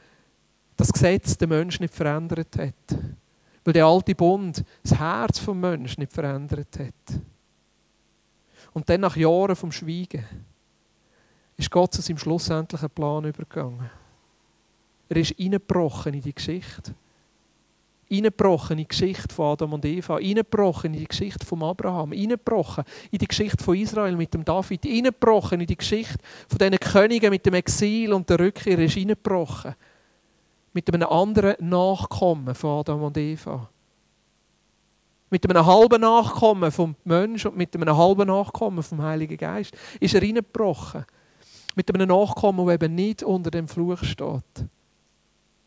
das 0.77 0.93
Gesetz 0.93 1.39
den 1.39 1.49
Menschen 1.49 1.83
nicht 1.83 1.95
verändert 1.95 2.57
hat. 2.59 2.99
Weil 3.65 3.75
der 3.75 3.87
alte 3.87 4.15
Bund 4.15 4.65
das 4.83 4.99
Herz 4.99 5.45
des 5.45 5.55
Menschen 5.55 6.01
nicht 6.01 6.13
verändert 6.13 6.79
hat. 6.81 7.21
Und 8.73 8.89
dann 8.89 9.03
nach 9.03 9.17
Jahren 9.17 9.55
vom 9.55 9.71
Schweigen 9.71 10.25
ist 11.57 11.71
Gott 11.71 11.95
zu 11.95 12.03
seinem 12.03 12.19
schlussendlichen 12.19 12.91
Plan 12.91 13.25
übergegangen. 13.25 14.02
Er 15.13 15.19
ist 15.19 15.39
eingebrochen 15.39 16.15
in 16.15 16.23
die 16.23 16.35
Geschichte. 16.35 16.95
Eingebrochen 18.11 18.79
in 18.79 18.85
die 18.85 18.89
Geschichte 18.89 19.35
von 19.35 19.53
Adam 19.53 19.75
und 19.75 19.85
Eva, 19.85 20.17
eingebrochen 20.17 20.95
in 20.95 21.01
die 21.01 21.07
Geschichte 21.07 21.45
von 21.45 21.63
Abraham, 21.63 22.13
eingebrochen 22.13 22.85
in 23.11 23.19
die 23.19 23.29
Geschichte 23.29 23.63
von 23.63 23.77
Israel 23.77 24.17
mit 24.17 24.33
dem 24.33 24.43
David, 24.43 24.87
eingebrochen 24.87 25.61
in 25.61 25.67
die 25.67 25.77
Geschichte 25.77 26.17
von 26.49 26.57
diesen 26.57 26.79
Königen 26.79 27.29
mit 27.29 27.45
dem 27.45 27.53
Exil 27.53 28.15
und 28.15 28.31
der 28.31 28.41
Rückkehr, 28.41 28.79
er 28.79 28.87
ist 28.87 28.97
eingebrochen 28.97 29.75
mit 30.73 30.89
einem 30.89 31.07
anderen 31.07 31.57
Nachkommen 31.69 32.55
von 32.55 32.81
Adam 32.81 33.03
und 33.03 33.19
Eva. 33.19 33.69
Mit 35.29 35.45
einem 35.45 35.67
halben 35.67 36.01
Nachkommen 36.01 36.73
vom 36.73 36.97
Menschen 37.05 37.51
und 37.51 37.59
mit 37.59 37.77
einem 37.77 37.95
halben 37.95 38.29
Nachkommen 38.29 38.83
vom 38.83 39.03
Heiligen 39.03 39.37
Geist 39.37 39.77
ist 40.01 40.15
er 40.15 40.23
reingebrochen. 40.23 41.05
Mit 41.75 41.95
einem 41.95 42.09
Nachkommen, 42.09 42.65
der 42.65 42.77
eben 42.77 42.95
nicht 42.95 43.23
unter 43.23 43.51
dem 43.51 43.69
Fluch 43.69 44.03
steht. 44.05 44.71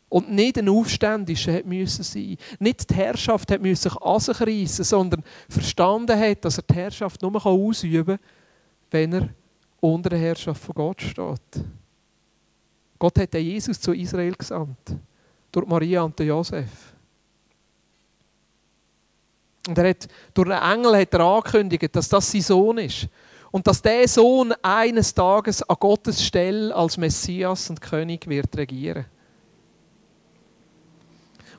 Und 0.08 0.30
nicht 0.30 0.56
ein 0.56 0.68
Aufständischer 0.68 1.62
sein. 1.88 2.36
Nicht 2.60 2.90
die 2.90 2.94
Herrschaft 2.94 3.50
müssen 3.60 3.90
sich 3.90 3.96
an 4.00 4.20
sich 4.20 4.40
reissen, 4.40 4.84
sondern 4.84 5.24
verstanden 5.48 6.18
hat, 6.18 6.44
dass 6.44 6.58
er 6.58 6.64
die 6.68 6.74
Herrschaft 6.74 7.20
nur 7.22 7.44
ausüben 7.44 8.16
kann, 8.16 8.26
wenn 8.90 9.12
er 9.12 9.28
unter 9.80 10.10
der 10.10 10.18
Herrschaft 10.18 10.62
von 10.62 10.74
Gott 10.74 11.02
steht. 11.02 11.64
Gott 12.98 13.18
hat 13.18 13.34
Jesus 13.34 13.80
zu 13.80 13.92
Israel 13.92 14.34
gesandt. 14.34 14.96
Durch 15.52 15.66
Maria 15.66 16.02
und 16.02 16.18
Josef. 16.20 16.94
Und 19.68 19.78
er 19.78 19.90
hat, 19.90 20.06
durch 20.32 20.50
einen 20.50 20.78
Engel 20.78 21.00
hat 21.00 21.14
er 21.14 21.20
angekündigt, 21.20 21.94
dass 21.96 22.08
das 22.08 22.30
sein 22.30 22.40
Sohn 22.40 22.78
ist. 22.78 23.08
Und 23.50 23.66
dass 23.66 23.82
der 23.82 24.06
Sohn 24.06 24.52
eines 24.62 25.12
Tages 25.14 25.62
an 25.62 25.76
Gottes 25.78 26.24
Stelle 26.24 26.74
als 26.74 26.96
Messias 26.96 27.70
und 27.70 27.80
König 27.80 28.28
wird 28.28 28.56
regieren. 28.56 29.06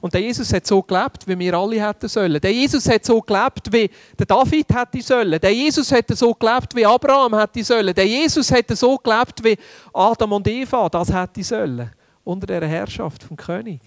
Und 0.07 0.13
der 0.13 0.21
Jesus 0.21 0.53
hat 0.53 0.65
so 0.65 0.81
gelebt, 0.81 1.27
wie 1.27 1.37
wir 1.37 1.53
alle 1.53 1.85
hätten 1.85 2.07
sollen. 2.07 2.39
Der 2.39 2.53
Jesus 2.53 2.87
hat 2.87 3.03
so 3.03 3.19
gelebt, 3.19 3.69
wie 3.73 3.89
der 4.17 4.25
David 4.25 4.73
hätte 4.73 5.01
sollen. 5.01 5.37
Der 5.37 5.53
Jesus 5.53 5.91
hat 5.91 6.07
so 6.11 6.33
gelebt, 6.33 6.73
wie 6.73 6.85
Abraham 6.85 7.37
hätte 7.37 7.61
sollen. 7.61 7.93
Der 7.93 8.07
Jesus 8.07 8.49
hat 8.49 8.69
so 8.69 8.97
gelebt, 8.99 9.43
wie 9.43 9.57
Adam 9.93 10.31
und 10.31 10.47
Eva 10.47 10.87
das 10.87 11.11
hätte 11.11 11.43
sollen. 11.43 11.91
Unter 12.23 12.47
der 12.47 12.65
Herrschaft 12.65 13.21
vom 13.21 13.35
König. 13.35 13.81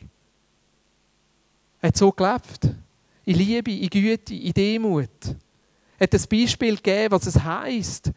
Er 1.80 1.88
hat 1.88 1.96
so 1.96 2.12
gelebt. 2.12 2.68
In 3.24 3.36
Liebe, 3.36 3.72
in 3.72 3.88
Güte, 3.88 4.34
in 4.34 4.52
Demut. 4.52 5.08
Er 5.98 6.02
hat 6.02 6.12
ein 6.12 6.24
Beispiel 6.30 6.76
gegeben, 6.76 7.12
was 7.12 7.26
es 7.28 7.42
heisst, 7.42 8.10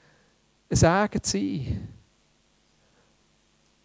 ein 0.70 0.76
Segen 0.76 1.24
zu 1.24 1.32
sein. 1.38 1.88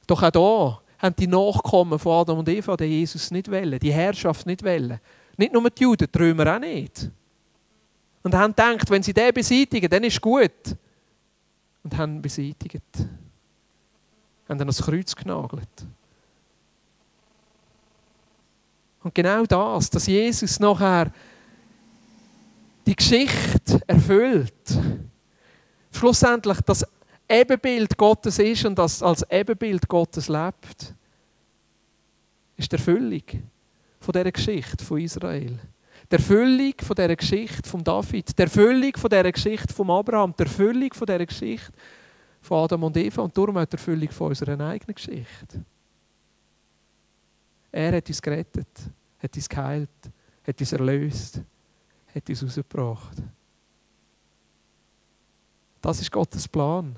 Doch 0.09 0.20
auch 0.24 0.33
hier 0.33 0.88
haben 0.98 1.14
die 1.16 1.26
Nachkommen 1.26 1.98
von 1.98 2.12
Adam 2.12 2.38
und 2.38 2.48
Eva 2.48 2.76
den 2.76 2.90
Jesus 2.90 3.30
nicht 3.30 3.50
wollen, 3.50 3.78
die 3.78 3.92
Herrschaft 3.92 4.46
nicht 4.46 4.64
wollen. 4.64 4.98
Nicht 5.37 5.52
nur 5.52 5.70
die 5.70 5.82
Juden, 5.82 6.08
die 6.12 6.18
Römer 6.18 6.56
auch 6.56 6.58
nicht. 6.58 7.11
Und 8.22 8.34
haben 8.34 8.54
gedacht, 8.54 8.90
wenn 8.90 9.02
sie 9.02 9.14
den 9.14 9.32
beseitigen, 9.32 9.88
dann 9.88 10.04
ist 10.04 10.20
gut. 10.20 10.76
Und 11.84 11.96
haben 11.96 12.20
beseitigt. 12.20 12.82
Haben 14.48 14.58
dann 14.58 14.66
das 14.66 14.82
Kreuz 14.82 15.14
genagelt. 15.14 15.68
Und 19.02 19.14
genau 19.14 19.44
das, 19.44 19.88
dass 19.88 20.06
Jesus 20.06 20.58
nachher 20.58 21.12
die 22.84 22.96
Geschichte 22.96 23.80
erfüllt, 23.87 24.52
schlussendlich 25.92 26.61
das 26.62 26.84
Ebenbild 27.28 27.96
Gottes 27.96 28.38
ist 28.38 28.64
und 28.64 28.78
das 28.78 29.02
als 29.02 29.22
Ebenbild 29.30 29.86
Gottes 29.86 30.28
lebt, 30.28 30.94
ist 32.56 32.72
die 32.72 32.76
Erfüllung 32.76 33.22
von 34.00 34.12
dieser 34.12 34.32
Geschichte 34.32 34.84
von 34.84 34.98
Israel. 34.98 35.58
Die 36.10 36.16
Erfüllung 36.16 36.72
von 36.80 36.96
dieser 36.96 37.16
Geschichte 37.16 37.68
von 37.68 37.84
David, 37.84 38.38
die 38.38 38.42
Erfüllung 38.42 38.92
von 38.96 39.10
dieser 39.10 39.30
Geschichte 39.30 39.74
von 39.74 39.90
Abraham, 39.90 40.34
die 40.38 40.44
Erfüllung 40.44 40.94
von 40.94 41.06
dieser 41.06 41.26
Geschichte 41.26 41.72
von 42.40 42.64
Adam 42.64 42.84
und 42.84 42.96
Eva 42.96 43.22
und 43.22 43.36
darum 43.36 43.58
auch 43.58 43.66
die 43.66 43.76
Erfüllung 43.76 44.10
von 44.10 44.28
unserer 44.28 44.58
eigenen 44.66 44.94
Geschichte. 44.94 45.64
Er 47.70 47.94
hat 47.94 48.08
uns 48.08 48.22
gerettet, 48.22 48.68
hat 49.18 49.36
uns 49.36 49.48
geheilt, 49.48 49.90
hat 50.46 50.58
uns 50.58 50.72
erlöst, 50.72 51.42
hat 52.14 52.28
uns 52.28 52.42
rausgebracht. 52.42 53.18
Das 55.82 56.00
ist 56.00 56.10
Gottes 56.10 56.48
Plan 56.48 56.96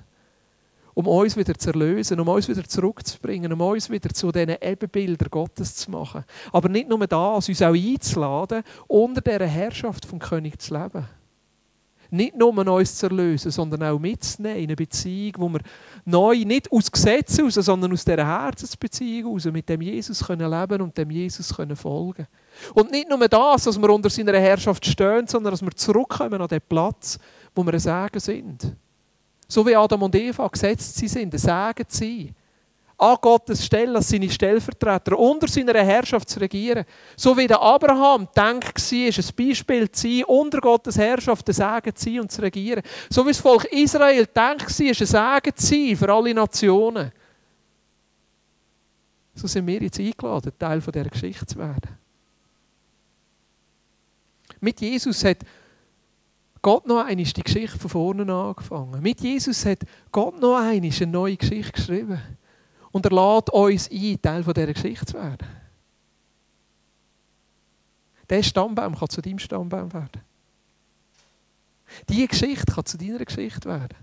um 1.01 1.09
uns 1.09 1.37
wieder 1.37 1.55
zu 1.55 1.71
erlösen, 1.71 2.21
um 2.21 2.29
uns 2.29 2.49
wieder 2.49 2.65
zurückzubringen, 2.65 3.53
um 3.53 3.61
uns 3.63 3.89
wieder 3.89 4.11
zu 4.11 4.31
diesen 4.31 4.55
Ebenbildern 4.61 5.31
Gottes 5.31 5.75
zu 5.77 5.91
machen. 5.91 6.25
Aber 6.53 6.69
nicht 6.69 6.89
nur 6.89 7.07
das, 7.07 7.49
uns 7.49 7.63
auch 7.63 7.75
einzuladen, 7.75 8.63
unter 8.87 9.23
dieser 9.23 9.47
Herrschaft 9.47 10.05
vom 10.05 10.19
König 10.19 10.61
zu 10.61 10.75
leben. 10.75 11.07
Nicht 12.13 12.37
nur 12.37 12.53
uns 12.67 12.97
zu 12.97 13.07
erlösen, 13.07 13.53
sondern 13.53 13.85
auch 13.85 13.99
mitzunehmen 13.99 14.59
in 14.59 14.65
eine 14.65 14.77
Beziehung, 14.77 15.35
wo 15.39 15.49
wir 15.49 15.61
neu, 16.05 16.45
nicht 16.45 16.71
aus 16.73 16.91
Gesetz 16.91 17.39
heraus, 17.39 17.55
sondern 17.55 17.93
aus 17.93 18.05
dieser 18.05 18.27
Herzensbeziehung 18.27 19.29
heraus 19.29 19.45
mit 19.47 19.69
dem 19.69 19.81
Jesus 19.81 20.27
können 20.27 20.51
leben 20.51 20.83
und 20.83 20.99
dem 20.99 21.11
Jesus 21.11 21.55
können 21.55 21.77
folgen 21.77 22.27
Und 22.75 22.91
nicht 22.91 23.09
nur 23.09 23.27
das, 23.29 23.65
dass 23.65 23.81
wir 23.81 23.91
unter 23.91 24.11
seiner 24.11 24.39
Herrschaft 24.39 24.85
stehen, 24.85 25.29
sondern 25.29 25.53
dass 25.53 25.63
wir 25.63 25.71
zurückkommen 25.71 26.43
an 26.43 26.49
den 26.49 26.61
Platz, 26.69 27.19
wo 27.55 27.65
wir 27.65 27.73
ein 27.73 27.79
Segen 27.79 28.21
sind. 28.21 28.77
So 29.51 29.67
wie 29.67 29.75
Adam 29.75 30.05
und 30.05 30.15
Eva 30.15 30.47
gesetzt 30.47 30.95
sie 30.95 31.09
sind, 31.09 31.39
sagen 31.39 31.85
sie. 31.89 32.33
An 32.97 33.17
Gottes 33.21 33.65
Stelle 33.65 33.97
als 33.97 34.11
seine 34.11 34.31
Stellvertreter, 34.31 35.19
unter 35.19 35.49
seiner 35.49 35.75
Herrschaft 35.83 36.29
zu 36.29 36.39
regieren. 36.39 36.85
So 37.17 37.37
wie 37.37 37.49
der 37.49 37.61
Abraham 37.61 38.29
denkt 38.37 38.79
war, 38.79 39.09
ist 39.09 39.19
ein 39.19 39.47
Beispiel 39.49 39.91
zu 39.91 40.25
unter 40.27 40.61
Gottes 40.61 40.97
Herrschaft 40.99 41.49
ein 41.49 41.55
Segen 41.55 41.97
zu 41.97 42.05
sein 42.05 42.21
und 42.21 42.31
zu 42.31 42.43
regieren. 42.43 42.83
So 43.09 43.25
wie 43.25 43.31
das 43.31 43.41
Volk 43.41 43.65
Israel 43.73 44.27
denkt 44.27 44.79
war, 44.79 44.87
ist 44.87 45.15
ein 45.17 45.41
Segen 45.41 45.57
zu 45.57 45.97
für 45.97 46.13
alle 46.15 46.35
Nationen. 46.35 47.11
So 49.35 49.49
sind 49.49 49.67
wir 49.67 49.83
jetzt 49.83 49.99
eingeladen, 49.99 50.53
Teil 50.59 50.81
dieser 50.81 51.11
Geschichte 51.11 51.47
zu 51.47 51.59
werden. 51.59 51.99
Mit 54.61 54.81
Jesus 54.81 55.25
hat 55.25 55.39
Gott 56.63 56.87
noch 56.87 57.05
einmal 57.05 57.25
die 57.25 57.43
Geschichte 57.43 57.79
von 57.79 57.91
vorne 57.91 58.33
angefangen. 58.33 59.03
Mit 59.03 59.21
Jesus 59.21 59.65
hat 59.65 59.81
Gott 60.13 60.39
noch 60.41 60.57
einmal 60.57 60.91
eine 60.91 61.07
neue 61.07 61.37
Geschichte 61.37 61.73
geschrieben. 61.73 62.21
Und 62.93 63.07
er 63.07 63.13
lädt 63.13 63.51
uns 63.51 63.91
ein, 63.91 64.21
Teil 64.21 64.45
dieser 64.45 64.73
Geschichte 64.73 65.07
zu 65.07 65.15
werden. 65.15 65.47
Der 68.29 68.43
Stammbaum 68.43 68.97
kann 68.97 69.09
zu 69.09 69.21
deinem 69.21 69.39
Stammbaum 69.39 69.93
werden. 69.93 70.23
Diese 72.09 72.29
Geschichte 72.29 72.73
kann 72.73 72.85
zu 72.85 72.99
deiner 72.99 73.25
Geschichte 73.25 73.69
werden. 73.69 73.97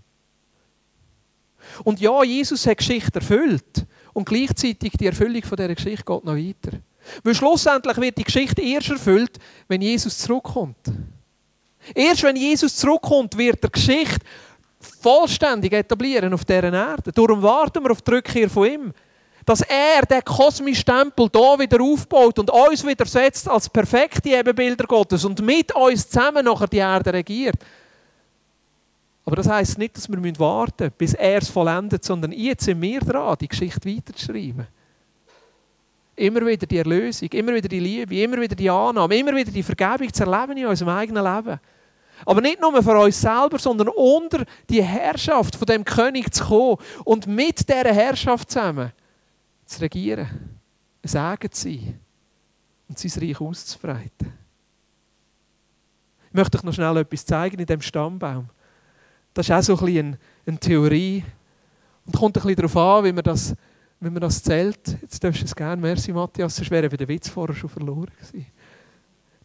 Und 1.83 1.99
ja, 1.99 2.23
Jesus 2.23 2.65
hat 2.65 2.77
Geschichte 2.77 3.19
erfüllt. 3.19 3.85
Und 4.13 4.27
gleichzeitig 4.27 4.93
die 4.93 5.05
Erfüllung 5.05 5.41
dieser 5.41 5.75
Geschichte 5.75 6.03
geht 6.03 6.23
noch 6.25 6.35
weiter. 6.35 6.79
Weil 7.23 7.35
schlussendlich 7.35 7.97
wird 7.97 8.17
die 8.17 8.23
Geschichte 8.23 8.61
erst 8.61 8.89
erfüllt, 8.89 9.37
wenn 9.67 9.81
Jesus 9.81 10.17
zurückkommt. 10.17 10.91
Erst 11.93 12.23
wenn 12.23 12.35
Jesus 12.35 12.75
zurückkommt, 12.75 13.37
wird 13.37 13.63
der 13.63 13.69
Geschichte 13.69 14.25
vollständig 14.79 15.73
etablieren 15.73 16.33
auf 16.33 16.45
dieser 16.45 16.71
Erde. 16.71 17.11
Darum 17.11 17.41
warten 17.41 17.83
wir 17.83 17.91
auf 17.91 18.01
die 18.01 18.11
Rückkehr 18.11 18.49
von 18.49 18.67
ihm. 18.67 18.93
Dass 19.45 19.61
er 19.61 20.05
den 20.05 20.23
kosmischen 20.25 20.85
Tempel 20.85 21.29
hier 21.33 21.59
wieder 21.59 21.81
aufbaut 21.81 22.37
und 22.37 22.51
uns 22.51 22.85
wieder 22.85 23.05
setzt 23.05 23.47
als 23.47 23.69
perfekte 23.69 24.29
Ebenbilder 24.29 24.85
Gottes 24.85 25.23
und 25.23 25.41
mit 25.41 25.73
uns 25.73 26.09
zusammen 26.09 26.43
nachher 26.43 26.67
die 26.67 26.77
Erde 26.77 27.13
regiert. 27.13 27.55
Aber 29.27 29.37
das 29.37 29.47
heisst 29.47 29.77
nicht, 29.77 29.95
dass 29.95 30.09
wir 30.09 30.39
warten 30.39 30.85
müssen, 30.85 30.93
bis 30.97 31.13
er 31.13 31.37
es 31.41 31.49
vollendet, 31.49 32.03
sondern 32.03 32.31
jetzt 32.31 32.65
sind 32.65 32.81
wir 32.81 32.99
dran, 32.99 33.37
die 33.39 33.47
Geschichte 33.47 33.89
weiterzuschreiben. 33.89 34.67
Immer 36.15 36.45
wieder 36.45 36.65
die 36.65 36.77
Erlösung, 36.77 37.29
immer 37.31 37.53
wieder 37.53 37.67
die 37.67 37.79
Liebe, 37.79 38.15
immer 38.15 38.41
wieder 38.41 38.55
die 38.55 38.69
Annahme, 38.69 39.17
immer 39.17 39.35
wieder 39.35 39.51
die 39.51 39.63
Vergebung 39.63 40.11
zu 40.13 40.23
erleben 40.23 40.57
in 40.57 40.65
unserem 40.65 40.89
eigenen 40.89 41.23
Leben. 41.23 41.59
Aber 42.25 42.41
nicht 42.41 42.59
nur 42.59 42.81
für 42.81 42.97
uns 42.99 43.21
selber, 43.21 43.59
sondern 43.59 43.89
unter 43.89 44.45
die 44.69 44.83
Herrschaft 44.83 45.55
von 45.55 45.65
dem 45.65 45.83
König 45.83 46.33
zu 46.33 46.45
kommen 46.45 46.77
und 47.03 47.27
mit 47.27 47.67
dieser 47.67 47.93
Herrschaft 47.93 48.51
zusammen 48.51 48.91
zu 49.65 49.81
regieren, 49.81 50.59
ein 51.03 51.07
Segen 51.07 51.51
zu 51.51 51.69
sein 51.69 51.99
und 52.87 52.97
sein 52.97 53.23
Reich 53.23 53.41
auszubreiten. 53.41 54.33
Ich 56.27 56.33
möchte 56.33 56.57
euch 56.57 56.63
noch 56.63 56.73
schnell 56.73 56.97
etwas 56.97 57.25
zeigen 57.25 57.59
in 57.59 57.65
dem 57.65 57.81
Stammbaum. 57.81 58.49
Das 59.33 59.47
ist 59.47 59.51
auch 59.51 59.61
so 59.61 59.77
ein 59.77 59.85
bisschen 59.85 60.17
eine 60.45 60.59
Theorie 60.59 61.23
und 62.05 62.15
kommt 62.15 62.37
ein 62.37 62.41
bisschen 62.41 62.55
darauf 62.55 62.77
an, 62.77 63.05
wie 63.05 63.11
man 63.11 63.23
das, 63.23 63.53
wie 63.99 64.09
man 64.09 64.21
das 64.21 64.41
zählt. 64.41 64.97
Jetzt 65.01 65.23
darfst 65.23 65.41
du 65.41 65.45
es 65.45 65.55
gerne, 65.55 65.81
merci 65.81 66.11
Matthias, 66.11 66.55
sonst 66.55 66.71
wäre 66.71 66.89
der 66.89 67.07
Witz 67.07 67.29
vorher 67.29 67.55
schon 67.55 67.69
verloren 67.69 68.11
gewesen. 68.15 68.45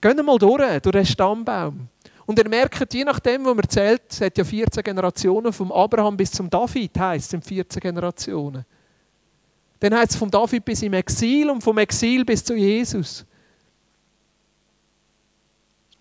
Gehen 0.01 0.27
mal 0.27 0.39
durch, 0.39 0.81
durch 0.81 0.93
den 0.93 1.07
Stammbaum. 1.07 1.89
Und 2.33 2.39
ihr 2.39 2.49
merkt, 2.49 2.95
je 2.95 3.05
nachdem, 3.05 3.45
wo 3.45 3.53
man 3.53 3.69
zählt, 3.69 4.05
es 4.09 4.23
hat 4.23 4.39
ja 4.39 4.43
14 4.43 4.83
Generationen, 4.83 5.53
vom 5.53 5.71
Abraham 5.71 6.17
bis 6.17 6.31
zum 6.31 6.49
David 6.49 6.99
heisst 6.99 7.27
es, 7.27 7.31
sind 7.31 7.45
14 7.45 7.79
Generationen. 7.79 8.65
Dann 9.79 9.95
heißt 9.95 10.13
es 10.13 10.17
vom 10.17 10.31
David 10.31 10.65
bis 10.65 10.81
im 10.81 10.95
Exil 10.95 11.51
und 11.51 11.63
vom 11.63 11.77
Exil 11.77 12.25
bis 12.25 12.43
zu 12.43 12.55
Jesus. 12.55 13.27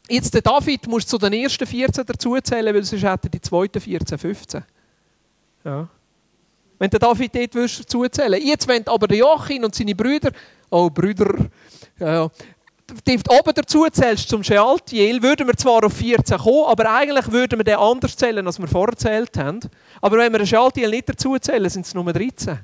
Jetzt 0.07 0.33
der 0.33 0.41
David 0.41 0.87
muss 0.87 1.05
zu 1.05 1.17
den 1.17 1.33
ersten 1.33 1.67
14 1.67 2.05
dazuzählen, 2.05 2.73
weil 2.73 2.83
sonst 2.85 3.03
hätte 3.03 3.29
die 3.29 3.41
zweiten 3.41 3.81
14, 3.81 4.17
15. 4.17 4.63
Ja. 5.65 5.89
Wenn 6.79 6.89
der 6.89 6.99
David 7.01 7.35
dort 7.35 7.55
dazuzählen 7.55 8.41
Jetzt 8.41 8.69
wenn 8.69 8.87
aber 8.87 9.09
der 9.09 9.17
Joachim 9.17 9.65
und 9.65 9.75
seine 9.75 9.95
Brüder, 9.95 10.31
oh 10.69 10.89
Brüder, 10.89 11.49
ja, 11.99 12.31
dort 13.05 13.29
oben 13.29 13.53
dazu 13.55 13.85
zählst 13.91 14.29
zum 14.29 14.43
Shealtiel, 14.43 15.21
würden 15.21 15.47
wir 15.47 15.55
zwar 15.55 15.83
auf 15.83 15.93
14 15.93 16.37
kommen, 16.37 16.65
aber 16.65 16.93
eigentlich 16.93 17.31
würden 17.31 17.59
wir 17.59 17.63
den 17.63 17.77
anders 17.77 18.15
zählen, 18.15 18.45
als 18.45 18.59
wir 18.59 18.67
vorher 18.67 18.95
zählt 18.95 19.37
haben. 19.37 19.59
Aber 20.01 20.17
wenn 20.17 20.31
wir 20.31 20.39
den 20.39 20.47
Shealtiel 20.47 20.89
nicht 20.89 21.09
dazu 21.09 21.37
zählen, 21.37 21.69
sind 21.69 21.85
es 21.85 21.93
nur 21.93 22.11
13. 22.11 22.59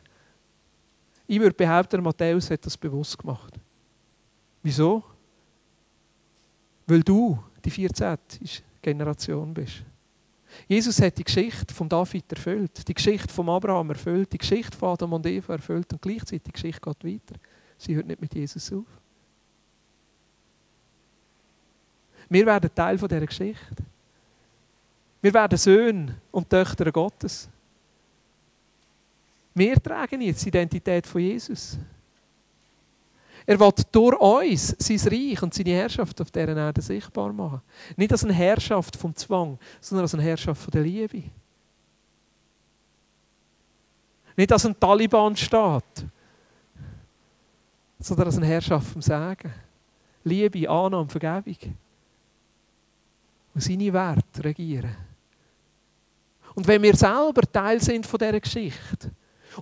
Ich 1.28 1.40
würde 1.40 1.56
behaupten, 1.56 2.02
Matthäus 2.02 2.50
hat 2.50 2.66
das 2.66 2.78
bewusst 2.78 3.18
gemacht. 3.18 3.54
Wieso? 4.64 5.04
Weil 6.86 7.02
du 7.02 7.38
die 7.64 7.70
14. 7.70 8.18
Generation 8.82 9.54
bist. 9.54 9.84
Jesus 10.68 11.02
hat 11.02 11.18
die 11.18 11.24
Geschichte 11.24 11.74
von 11.74 11.90
David 11.90 12.32
erfüllt, 12.32 12.88
die 12.88 12.94
Geschichte 12.94 13.34
von 13.34 13.50
Abraham 13.50 13.90
erfüllt, 13.90 14.32
die 14.32 14.38
Geschichte 14.38 14.78
von 14.78 14.90
Adam 14.90 15.14
und 15.14 15.26
Eva 15.26 15.54
erfüllt 15.54 15.92
und 15.92 16.02
gleichzeitig 16.02 16.44
die 16.44 16.52
Geschichte 16.52 16.82
geht 16.82 17.04
weiter. 17.04 17.40
Sie 17.78 17.96
hört 17.96 18.08
nicht 18.08 18.22
mit 18.22 18.34
Jesus 18.34 18.72
auf. 18.72 18.86
Wir 22.30 22.46
werden 22.46 22.70
Teil 22.74 22.98
dieser 22.98 23.26
Geschichte. 23.26 23.84
Wir 25.22 25.34
werden 25.34 25.58
Söhne 25.58 26.16
und 26.32 26.50
Töchter 26.50 26.92
Gottes. 26.92 27.50
Wir 29.54 29.82
tragen 29.82 30.22
jetzt 30.22 30.44
die 30.46 30.50
Identität 30.50 31.08
von 31.08 31.22
Jesus. 31.22 31.78
Er 33.46 33.60
will 33.60 33.72
durch 33.92 34.20
uns 34.20 34.76
sein 34.78 35.12
Reich 35.12 35.42
und 35.42 35.54
seine 35.54 35.72
Herrschaft 35.72 36.20
auf 36.22 36.30
dieser 36.30 36.56
Erde 36.56 36.82
sichtbar 36.82 37.32
machen. 37.32 37.62
Nicht 37.96 38.12
als 38.12 38.24
eine 38.24 38.34
Herrschaft 38.34 38.96
vom 38.98 39.16
Zwang, 39.16 39.58
sondern 39.80 40.04
als 40.04 40.14
eine 40.14 40.24
Herrschaft 40.24 40.62
von 40.62 40.72
der 40.72 40.84
Liebe. 40.84 41.24
Nicht 44.36 44.52
als 44.52 44.66
ein 44.66 44.80
Taliban-Staat, 44.80 46.06
sondern 48.00 48.28
als 48.28 48.38
eine 48.38 48.46
Herrschaft 48.46 48.88
vom 48.88 49.02
Segen. 49.02 49.54
Liebe, 50.24 50.70
Annahme, 50.70 51.10
Vergebung 51.10 51.76
und 53.58 53.64
seine 53.64 53.92
Werte 53.92 54.44
regieren. 54.44 54.96
Und 56.54 56.68
wenn 56.68 56.84
wir 56.84 56.96
selber 56.96 57.42
Teil 57.42 57.82
sind 57.82 58.06
von 58.06 58.20
dieser 58.20 58.40
Geschichte 58.40 59.10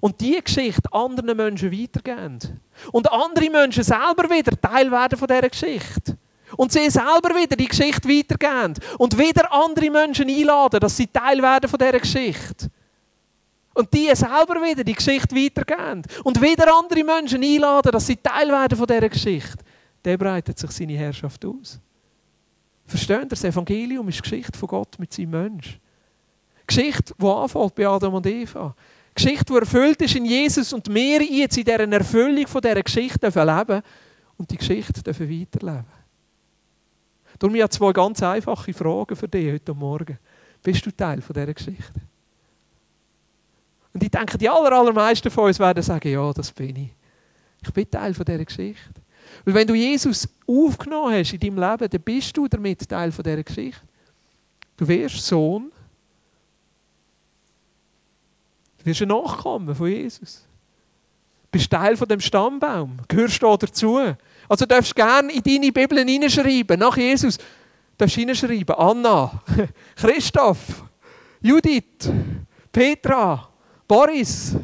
und 0.02 0.20
diese 0.20 0.42
Geschichte 0.42 0.92
anderen 0.92 1.38
Menschen 1.38 1.72
weitergeben 1.72 2.60
und 2.92 3.10
andere 3.10 3.50
Menschen 3.50 3.84
selber 3.84 4.30
wieder 4.30 4.60
Teil 4.60 4.92
werden 4.92 5.18
von 5.18 5.30
dieser 5.30 5.48
Geschichte 5.48 6.18
und 6.58 6.74
sie 6.74 6.90
selber 6.90 7.34
wieder 7.36 7.56
die 7.56 7.70
Geschichte 7.70 8.10
weitergeben 8.10 8.74
und 8.98 9.18
wieder 9.18 9.50
andere 9.54 9.90
Menschen 9.90 10.28
einladen, 10.30 10.82
dass 10.82 10.98
sie 10.98 11.08
Teil 11.08 11.42
werden 11.42 11.70
von 11.70 11.80
dieser 11.80 12.00
Geschichte. 12.00 12.70
Und 13.76 13.94
die 13.94 14.14
selber 14.14 14.62
wieder 14.62 14.84
die 14.84 14.94
Geschichte 14.94 15.34
weitergeben 15.38 16.02
und 16.26 16.42
wieder 16.42 16.68
andere 16.78 17.06
Menschen 17.06 17.42
einladen, 17.42 17.94
dass 17.94 18.08
sie 18.08 18.18
Teil 18.18 18.50
werden 18.50 18.78
von 18.78 18.88
dieser 18.88 19.08
Geschichte. 19.08 19.64
Der 20.04 20.18
breitet 20.18 20.60
sich 20.60 20.72
seine 20.72 20.98
Herrschaft 20.98 21.46
aus. 21.46 21.80
Versteht 22.86 23.22
ihr? 23.22 23.26
Das 23.26 23.44
Evangelium 23.44 24.08
ist 24.10 24.22
Geschichte 24.22 24.58
von 24.58 24.68
Gott 24.68 25.00
mit 25.00 25.12
seinem 25.14 25.32
Mensch. 25.32 25.80
Geschichte, 26.68 27.14
die 27.20 27.26
anfängt 27.26 27.76
bei 27.76 27.88
Adam 27.88 28.14
und 28.14 28.26
Eva. 28.26 28.76
Geschichte, 29.14 29.54
die 29.54 29.60
erfüllt 29.60 30.02
ist 30.02 30.16
in 30.16 30.26
Jesus 30.26 30.74
und 30.74 30.94
wir 30.94 31.24
jetzt 31.24 31.58
in 31.58 31.64
dieser 31.64 31.92
Erfüllung 31.92 32.48
von 32.48 32.62
dieser 32.62 32.84
Geschichte 32.84 33.20
dürfen 33.20 33.46
leben 33.46 33.82
und 34.38 34.52
die 34.52 34.58
Geschichte 34.58 35.02
dürfen 35.02 35.30
weiterleben. 35.30 35.86
Darum 37.40 37.56
habe 37.56 37.64
ich 37.64 37.70
zwei 37.70 37.92
ganz 37.92 38.22
einfache 38.24 38.74
Fragen 38.74 39.16
für 39.16 39.28
dich 39.28 39.54
heute 39.54 39.74
Morgen. 39.74 40.18
Bist 40.62 40.86
du 40.86 40.92
Teil 40.92 41.22
von 41.22 41.34
dieser 41.34 41.54
Geschichte? 41.54 42.02
Und 43.94 44.04
ich 44.04 44.12
denke, 44.12 44.38
die 44.38 44.50
allermeisten 44.50 45.32
von 45.32 45.46
uns 45.46 45.60
werden 45.60 45.82
sagen, 45.82 46.12
ja, 46.12 46.34
das 46.34 46.52
bin 46.52 46.76
ich. 46.76 46.90
Ich 47.64 47.72
bin 47.72 47.90
Teil 47.90 48.14
von 48.14 48.26
dieser 48.26 48.44
Geschichte. 48.44 49.02
Weil 49.44 49.54
wenn 49.54 49.68
du 49.68 49.74
Jesus 49.74 50.28
aufgenommen 50.48 51.14
hast 51.14 51.34
in 51.34 51.40
deinem 51.40 51.60
Leben, 51.60 51.90
dann 51.90 52.02
bist 52.02 52.36
du 52.38 52.48
damit 52.48 52.88
Teil 52.88 53.12
von 53.12 53.24
dieser 53.24 53.44
Geschichte. 53.44 53.82
Du 54.78 54.88
wirst 54.88 55.26
Sohn. 55.26 55.72
Du 58.80 58.86
wirst 58.86 59.02
ein 59.02 59.08
Nachkommen 59.08 59.74
von 59.74 59.88
Jesus. 59.88 60.46
Du 61.44 61.48
bist 61.52 61.72
Teil 61.72 61.98
von 61.98 62.08
dem 62.08 62.20
Stammbaum. 62.20 63.00
Gehörst 63.08 63.42
du 63.42 63.58
dazu. 63.58 64.00
Also 64.48 64.66
darfst 64.66 64.92
du 64.92 64.96
gerne 64.96 65.32
in 65.32 65.42
deine 65.42 65.72
Bibel 65.72 65.98
hineinschreiben, 66.06 66.80
nach 66.80 66.98
Jesus. 66.98 67.38
Darfst 67.98 68.16
du 68.16 68.20
hineinschreiben, 68.20 68.76
Anna, 68.76 69.42
Christoph, 69.96 70.84
Judith, 71.42 72.10
Petra, 72.72 73.48
Boris, 73.88 74.56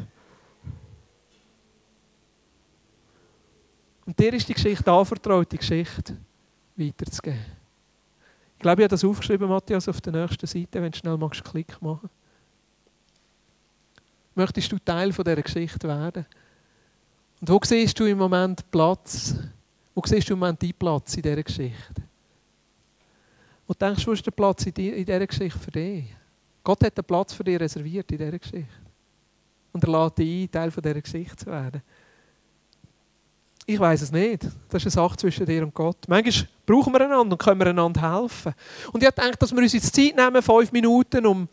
Und 4.04 4.18
dir 4.18 4.32
ist 4.34 4.48
die 4.48 4.54
Geschichte 4.54 4.90
anvertraut, 4.90 5.50
die 5.52 5.58
Geschichte 5.58 6.16
weiterzugeben. 6.76 7.62
Ich 8.56 8.62
glaube, 8.62 8.82
ich 8.82 8.84
habe 8.84 8.88
das 8.88 9.04
aufgeschrieben, 9.04 9.48
Matthias, 9.48 9.88
auf 9.88 10.00
der 10.00 10.12
nächsten 10.12 10.46
Seite, 10.46 10.82
wenn 10.82 10.92
du 10.92 10.98
schnell 10.98 11.16
magst, 11.16 11.44
Klick 11.44 11.80
machen. 11.80 12.08
Möchtest 14.34 14.72
du 14.72 14.78
Teil 14.78 15.10
dieser 15.10 15.42
Geschichte 15.42 15.88
werden? 15.88 16.26
Und 17.40 17.48
wo 17.48 17.60
siehst 17.62 17.98
du 17.98 18.04
im 18.04 18.18
Moment 18.18 18.68
Platz? 18.70 19.34
Wo 19.94 20.02
siehst 20.04 20.28
du 20.28 20.34
im 20.34 20.38
Moment 20.38 20.62
deinen 20.62 20.74
Platz 20.74 21.14
in 21.16 21.22
dieser 21.22 21.42
Geschichte? 21.42 22.02
Wo 23.66 23.74
denkst 23.74 24.04
du, 24.04 24.08
wo 24.08 24.12
ist 24.12 24.24
der 24.24 24.30
Platz 24.30 24.64
in 24.66 24.74
dieser 24.74 25.26
Geschichte 25.26 25.58
für 25.58 25.70
dich? 25.70 26.04
Gott 26.64 26.84
hat 26.84 26.96
einen 26.96 27.04
Platz 27.04 27.32
für 27.32 27.44
dich 27.44 27.58
reserviert 27.58 28.10
in 28.12 28.18
dieser 28.18 28.38
Geschichte. 28.38 28.68
Und 29.72 29.84
er 29.84 30.04
lädt 30.04 30.18
dich 30.18 30.44
ein, 30.44 30.50
Teil 30.50 30.70
dieser 30.70 31.00
Geschichte 31.00 31.36
zu 31.36 31.46
werden. 31.46 31.82
Ich 33.64 33.78
weiß 33.78 34.02
es 34.02 34.10
nicht. 34.10 34.44
Das 34.68 34.84
ist 34.84 34.96
eine 34.96 35.06
Sache 35.06 35.16
zwischen 35.16 35.46
dir 35.46 35.62
und 35.62 35.72
Gott. 35.72 35.96
Manchmal 36.08 36.48
brauchen 36.66 36.92
wir 36.92 37.00
einander 37.00 37.34
und 37.34 37.38
können 37.38 37.60
wir 37.60 37.68
einander 37.68 38.20
helfen. 38.20 38.54
Und 38.92 39.02
ich 39.02 39.10
denke, 39.10 39.36
dass 39.38 39.52
wir 39.52 39.62
uns 39.62 39.72
jetzt 39.72 39.94
Zeit 39.94 40.16
nehmen, 40.16 40.42
fünf 40.42 40.72
Minuten, 40.72 41.24
um, 41.26 41.48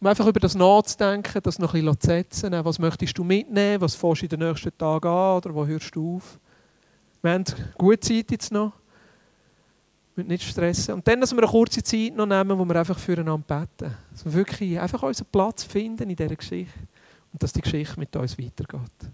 um 0.00 0.06
einfach 0.06 0.26
über 0.26 0.38
das 0.38 0.54
nachzudenken, 0.54 1.42
das 1.42 1.58
noch 1.58 1.74
ein 1.74 1.80
bisschen 1.80 2.00
zu 2.00 2.06
setzen. 2.06 2.64
Was 2.64 2.78
möchtest 2.78 3.18
du 3.18 3.24
mitnehmen? 3.24 3.80
Was 3.80 3.96
fährst 3.96 4.22
du 4.22 4.26
in 4.26 4.30
den 4.30 4.48
nächsten 4.48 4.76
Tagen 4.78 5.08
an? 5.08 5.36
Oder 5.38 5.54
wo 5.54 5.66
hörst 5.66 5.94
du 5.96 6.16
auf? 6.16 6.38
Wir 7.22 7.32
haben 7.32 7.44
gute 7.76 8.00
Zeit 8.00 8.30
jetzt 8.30 8.52
noch. 8.52 8.72
Wir 10.14 10.22
müssen 10.22 10.28
nicht 10.28 10.44
stressen. 10.44 10.94
Und 10.94 11.08
dann, 11.08 11.20
dass 11.20 11.32
wir 11.32 11.42
eine 11.42 11.50
kurze 11.50 11.82
Zeit 11.82 12.14
noch 12.14 12.26
nehmen, 12.26 12.56
wo 12.56 12.64
wir 12.64 12.76
einfach 12.76 12.98
füreinander 12.98 13.38
beten. 13.38 13.92
Dass 14.12 14.24
wir 14.24 14.32
wirklich 14.34 14.78
einfach 14.78 15.02
unseren 15.02 15.26
Platz 15.32 15.64
finden 15.64 16.08
in 16.08 16.16
dieser 16.16 16.36
Geschichte. 16.36 16.78
Und 17.32 17.42
dass 17.42 17.52
die 17.52 17.60
Geschichte 17.60 17.98
mit 17.98 18.14
uns 18.14 18.38
weitergeht. 18.38 19.10